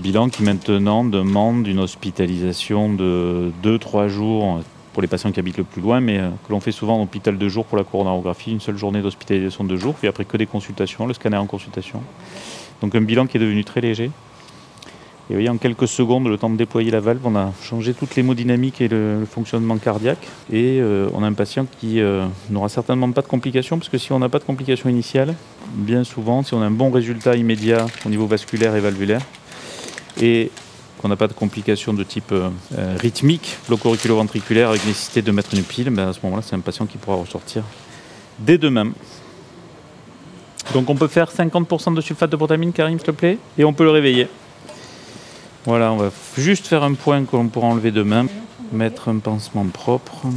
bilan 0.02 0.30
qui 0.30 0.44
maintenant 0.44 1.04
demande 1.04 1.68
une 1.68 1.80
hospitalisation 1.80 2.94
de 2.94 3.52
2-3 3.64 4.08
jours 4.08 4.62
pour 4.96 5.02
les 5.02 5.10
patients 5.10 5.34
qui 5.34 5.42
habitent 5.42 5.58
le 5.58 5.66
plus 5.66 5.82
loin, 5.82 6.00
mais 6.00 6.20
euh, 6.20 6.30
que 6.48 6.54
l'on 6.54 6.62
fait 6.62 6.72
souvent 6.72 6.98
en 6.98 7.04
hôpital 7.04 7.38
de 7.38 7.50
jour 7.50 7.66
pour 7.66 7.78
la 7.78 7.84
coronarographie, 7.84 8.54
une 8.54 8.62
seule 8.62 8.78
journée 8.78 9.02
d'hospitalisation 9.02 9.66
de 9.66 9.76
jour, 9.76 9.94
puis 9.94 10.08
après 10.08 10.24
que 10.24 10.38
des 10.38 10.46
consultations, 10.46 11.06
le 11.06 11.14
scanner 11.14 11.36
en 11.36 11.48
consultation. 11.48 12.02
Donc 12.80 12.96
un 12.96 13.02
bilan 13.02 13.28
qui 13.28 13.36
est 13.36 13.42
devenu 13.42 13.66
très 13.66 13.82
léger. 13.82 14.10
Et 15.28 15.34
vous 15.34 15.40
voyez, 15.40 15.50
en 15.50 15.58
quelques 15.58 15.88
secondes, 15.88 16.28
le 16.28 16.38
temps 16.38 16.52
de 16.52 16.56
déployer 16.56 16.92
la 16.92 17.00
valve, 17.00 17.22
on 17.26 17.36
a 17.36 17.52
changé 17.64 17.96
toute 17.96 18.16
l'hémodynamique 18.16 18.80
et 18.80 18.88
le, 18.88 19.26
fonctionnement 19.30 19.78
cardiaque. 19.78 20.28
Et 20.54 20.80
euh, 20.80 21.10
on 21.16 21.24
a 21.24 21.28
un 21.28 21.34
patient 21.34 21.66
qui 21.80 22.00
euh, 22.00 22.28
n'aura 22.52 22.70
certainement 22.70 23.12
pas 23.12 23.24
de 23.24 23.28
complications, 23.28 23.80
parce 23.80 23.90
que 23.90 23.98
si 23.98 24.12
on 24.12 24.20
n'a 24.20 24.30
pas 24.30 24.38
de 24.38 24.44
complications 24.44 24.88
initiales, 24.88 25.34
bien 25.74 26.04
souvent, 26.04 26.44
si 26.44 26.54
on 26.54 26.62
a 26.62 26.66
un 26.66 26.72
bon 26.72 26.92
résultat 26.92 27.36
immédiat 27.36 27.88
au 28.06 28.10
niveau 28.10 28.28
vasculaire 28.28 28.76
et 28.76 28.80
valvulaire, 28.82 29.22
et 30.22 30.52
qu'on 31.00 31.08
n'a 31.08 31.16
pas 31.16 31.28
de 31.28 31.34
complications 31.34 31.96
de 31.96 32.04
type 32.04 32.32
euh, 32.32 32.50
rythmique, 33.00 33.58
bloc 33.68 33.84
auriculo-ventriculaire 33.84 34.70
avec 34.70 34.86
nécessité 34.86 35.24
de 35.24 35.32
mettre 35.32 35.56
une 35.56 35.64
pile, 35.64 35.90
ben 35.90 36.10
à 36.10 36.14
ce 36.14 36.20
moment-là, 36.22 36.44
c'est 36.46 36.56
un 36.56 36.60
patient 36.60 36.86
qui 36.86 37.00
pourra 37.00 37.18
ressortir 37.18 37.64
dès 38.38 38.60
demain. 38.60 38.92
Donc 40.74 40.88
on 40.88 40.96
peut 40.96 41.08
faire 41.08 41.32
50% 41.32 41.96
de 41.96 42.02
sulfate 42.02 42.30
de 42.30 42.36
protamine, 42.36 42.72
Karim, 42.72 43.00
s'il 43.00 43.08
te 43.08 43.12
plaît, 43.12 43.40
et 43.58 43.66
on 43.66 43.74
peut 43.74 43.84
le 43.84 43.90
réveiller. 43.90 44.28
Voilà, 45.66 45.92
on 45.92 45.98
va 45.98 46.12
juste 46.38 46.68
faire 46.68 46.84
un 46.84 46.94
point 46.94 47.26
que 47.26 47.36
l'on 47.36 47.48
pourra 47.48 47.66
enlever 47.68 47.90
demain. 47.90 48.28
Mettre 48.72 49.10
un 49.10 49.18
pansement 49.18 49.66
propre. 49.66 50.28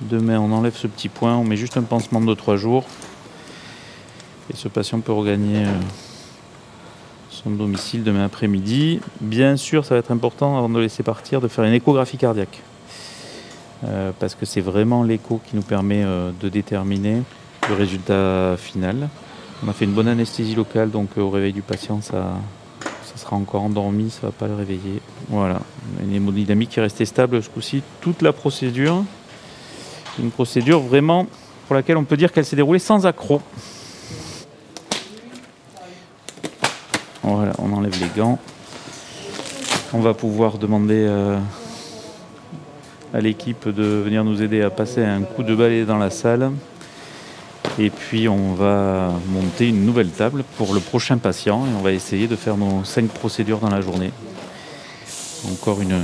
Demain, 0.00 0.40
on 0.40 0.50
enlève 0.50 0.76
ce 0.76 0.88
petit 0.88 1.08
point, 1.08 1.36
on 1.36 1.44
met 1.44 1.56
juste 1.56 1.76
un 1.76 1.82
pansement 1.82 2.20
de 2.20 2.34
3 2.34 2.56
jours. 2.56 2.84
Et 4.50 4.56
ce 4.56 4.66
patient 4.66 4.98
peut 4.98 5.12
regagner 5.12 5.66
euh, 5.66 5.70
domicile 7.46 8.02
demain 8.02 8.24
après-midi. 8.24 8.98
Bien 9.20 9.56
sûr, 9.56 9.84
ça 9.84 9.94
va 9.94 10.00
être 10.00 10.10
important 10.10 10.58
avant 10.58 10.68
de 10.68 10.74
le 10.74 10.80
laisser 10.82 11.04
partir 11.04 11.40
de 11.40 11.46
faire 11.46 11.62
une 11.64 11.72
échographie 11.72 12.16
cardiaque. 12.16 12.60
Euh, 13.84 14.10
parce 14.18 14.34
que 14.34 14.46
c'est 14.46 14.60
vraiment 14.60 15.04
l'écho 15.04 15.40
qui 15.46 15.54
nous 15.54 15.62
permet 15.62 16.02
euh, 16.02 16.32
de 16.40 16.48
déterminer 16.48 17.22
le 17.68 17.74
résultat 17.76 18.56
final. 18.56 19.08
On 19.64 19.68
a 19.68 19.72
fait 19.72 19.84
une 19.84 19.92
bonne 19.92 20.08
anesthésie 20.08 20.56
locale, 20.56 20.90
donc 20.90 21.16
au 21.16 21.30
réveil 21.30 21.52
du 21.52 21.62
patient, 21.62 22.00
ça, 22.02 22.32
ça 23.06 23.16
sera 23.16 23.36
encore 23.36 23.62
endormi, 23.62 24.10
ça 24.10 24.18
ne 24.22 24.26
va 24.26 24.32
pas 24.32 24.48
le 24.48 24.54
réveiller. 24.54 25.00
Voilà, 25.28 25.60
une 26.02 26.12
hémodynamique 26.12 26.70
qui 26.70 26.80
est 26.80 26.82
restée 26.82 27.04
stable 27.04 27.42
ce 27.42 27.48
coup-ci, 27.48 27.82
toute 28.00 28.20
la 28.22 28.32
procédure. 28.32 29.04
Une 30.18 30.30
procédure 30.30 30.80
vraiment 30.80 31.26
pour 31.66 31.76
laquelle 31.76 31.96
on 31.96 32.04
peut 32.04 32.16
dire 32.16 32.32
qu'elle 32.32 32.44
s'est 32.44 32.56
déroulée 32.56 32.78
sans 32.78 33.06
accroc. 33.06 33.40
Voilà, 37.22 37.52
on 37.58 37.72
enlève 37.72 37.98
les 38.00 38.20
gants. 38.20 38.38
On 39.92 40.00
va 40.00 40.14
pouvoir 40.14 40.58
demander 40.58 41.06
euh, 41.08 41.38
à 43.14 43.20
l'équipe 43.20 43.68
de 43.68 43.82
venir 43.82 44.24
nous 44.24 44.42
aider 44.42 44.62
à 44.62 44.70
passer 44.70 45.04
un 45.04 45.22
coup 45.22 45.42
de 45.42 45.54
balai 45.54 45.84
dans 45.84 45.98
la 45.98 46.10
salle. 46.10 46.50
Et 47.78 47.90
puis 47.90 48.28
on 48.28 48.54
va 48.54 49.12
monter 49.28 49.68
une 49.68 49.84
nouvelle 49.84 50.10
table 50.10 50.44
pour 50.56 50.72
le 50.72 50.80
prochain 50.80 51.18
patient 51.18 51.66
et 51.66 51.74
on 51.78 51.82
va 51.82 51.92
essayer 51.92 52.26
de 52.26 52.36
faire 52.36 52.56
nos 52.56 52.84
cinq 52.84 53.08
procédures 53.08 53.58
dans 53.58 53.68
la 53.68 53.82
journée. 53.82 54.12
Encore 55.52 55.82
une, 55.82 56.00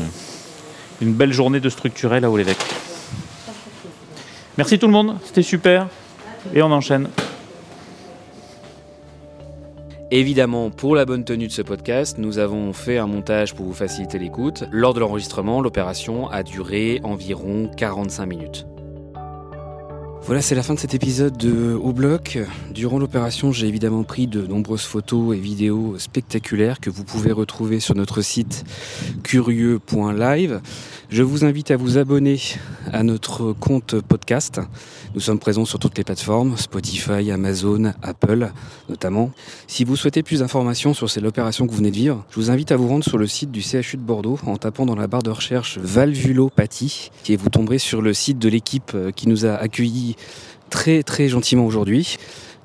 une 1.00 1.14
belle 1.14 1.32
journée 1.32 1.60
de 1.60 1.70
structurel 1.70 2.24
à 2.24 2.30
haut 2.30 2.36
l'évêque. 2.36 2.62
Merci 4.58 4.78
tout 4.78 4.86
le 4.86 4.92
monde, 4.92 5.16
c'était 5.24 5.42
super. 5.42 5.88
Et 6.54 6.62
on 6.62 6.70
enchaîne. 6.70 7.08
Évidemment, 10.10 10.68
pour 10.68 10.94
la 10.94 11.06
bonne 11.06 11.24
tenue 11.24 11.46
de 11.46 11.52
ce 11.52 11.62
podcast, 11.62 12.18
nous 12.18 12.36
avons 12.36 12.74
fait 12.74 12.98
un 12.98 13.06
montage 13.06 13.54
pour 13.54 13.64
vous 13.64 13.72
faciliter 13.72 14.18
l'écoute. 14.18 14.64
Lors 14.70 14.92
de 14.92 15.00
l'enregistrement, 15.00 15.62
l'opération 15.62 16.28
a 16.28 16.42
duré 16.42 17.00
environ 17.02 17.70
45 17.74 18.26
minutes. 18.26 18.66
Voilà, 20.24 20.40
c'est 20.40 20.54
la 20.54 20.62
fin 20.62 20.74
de 20.74 20.78
cet 20.78 20.94
épisode 20.94 21.36
de 21.36 21.74
Au 21.74 21.92
Bloc. 21.92 22.38
Durant 22.70 23.00
l'opération, 23.00 23.50
j'ai 23.50 23.66
évidemment 23.66 24.04
pris 24.04 24.28
de 24.28 24.46
nombreuses 24.46 24.84
photos 24.84 25.36
et 25.36 25.38
vidéos 25.38 25.98
spectaculaires 25.98 26.78
que 26.78 26.90
vous 26.90 27.02
pouvez 27.02 27.32
retrouver 27.32 27.80
sur 27.80 27.96
notre 27.96 28.22
site 28.22 28.64
curieux.live. 29.24 30.60
Je 31.10 31.22
vous 31.24 31.44
invite 31.44 31.72
à 31.72 31.76
vous 31.76 31.98
abonner 31.98 32.40
à 32.92 33.02
notre 33.02 33.52
compte 33.52 34.00
podcast. 34.00 34.60
Nous 35.14 35.20
sommes 35.20 35.38
présents 35.38 35.66
sur 35.66 35.78
toutes 35.78 35.98
les 35.98 36.04
plateformes, 36.04 36.56
Spotify, 36.56 37.30
Amazon, 37.30 37.92
Apple 38.02 38.50
notamment. 38.88 39.30
Si 39.66 39.84
vous 39.84 39.94
souhaitez 39.94 40.22
plus 40.22 40.38
d'informations 40.38 40.94
sur 40.94 41.06
l'opération 41.20 41.66
que 41.66 41.70
vous 41.70 41.76
venez 41.76 41.90
de 41.90 41.96
vivre, 41.96 42.24
je 42.30 42.36
vous 42.36 42.50
invite 42.50 42.72
à 42.72 42.76
vous 42.76 42.88
rendre 42.88 43.04
sur 43.04 43.18
le 43.18 43.26
site 43.26 43.50
du 43.50 43.60
CHU 43.60 43.98
de 43.98 44.02
Bordeaux 44.02 44.38
en 44.46 44.56
tapant 44.56 44.86
dans 44.86 44.94
la 44.94 45.08
barre 45.08 45.22
de 45.22 45.30
recherche 45.30 45.76
valvulopathie 45.78 47.10
et 47.28 47.36
vous 47.36 47.50
tomberez 47.50 47.78
sur 47.78 48.00
le 48.00 48.14
site 48.14 48.38
de 48.38 48.48
l'équipe 48.48 48.96
qui 49.14 49.28
nous 49.28 49.44
a 49.44 49.52
accueillis 49.52 50.16
très 50.70 51.02
très 51.02 51.28
gentiment 51.28 51.66
aujourd'hui. 51.66 52.16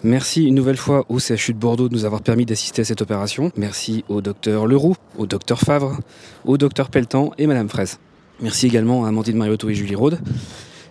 Merci 0.04 0.46
une 0.46 0.56
nouvelle 0.56 0.78
fois 0.78 1.06
au 1.10 1.20
CHU 1.20 1.54
de 1.54 1.60
Bordeaux 1.60 1.90
de 1.90 1.94
nous 1.94 2.06
avoir 2.06 2.22
permis 2.22 2.46
d'assister 2.46 2.84
à 2.84 2.86
cette 2.86 3.02
opération. 3.02 3.52
Merci 3.58 4.06
au 4.08 4.22
docteur 4.22 4.68
Leroux, 4.68 4.96
au 5.18 5.26
docteur 5.26 5.60
Favre, 5.60 6.00
au 6.46 6.58
docteur 6.58 6.90
Pelletan 6.90 7.32
et 7.38 7.46
Madame 7.46 7.68
Fraise. 7.68 8.00
Merci 8.40 8.68
également 8.68 9.04
à 9.04 9.10
Amandine 9.10 9.36
Mariotto 9.36 9.70
et 9.70 9.74
Julie 9.74 9.96
Rode. 9.96 10.20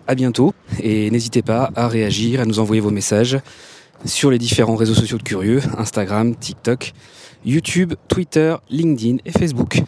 À 0.07 0.15
bientôt 0.15 0.53
et 0.81 1.11
n'hésitez 1.11 1.41
pas 1.41 1.69
à 1.75 1.89
réagir, 1.89 2.39
à 2.39 2.45
nous 2.45 2.59
envoyer 2.59 2.81
vos 2.81 2.91
messages 2.91 3.39
sur 4.05 4.31
les 4.31 4.37
différents 4.37 4.75
réseaux 4.75 4.93
sociaux 4.93 5.17
de 5.17 5.23
Curieux, 5.23 5.61
Instagram, 5.77 6.33
TikTok, 6.35 6.93
YouTube, 7.45 7.93
Twitter, 8.07 8.55
LinkedIn 8.69 9.17
et 9.25 9.31
Facebook. 9.31 9.81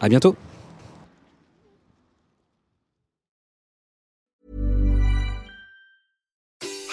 À 0.00 0.08
bientôt. 0.08 0.36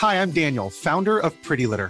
Hi, 0.01 0.15
I'm 0.15 0.31
Daniel, 0.31 0.69
founder 0.69 1.17
of 1.17 1.33
Pretty 1.43 1.65
Litter. 1.65 1.89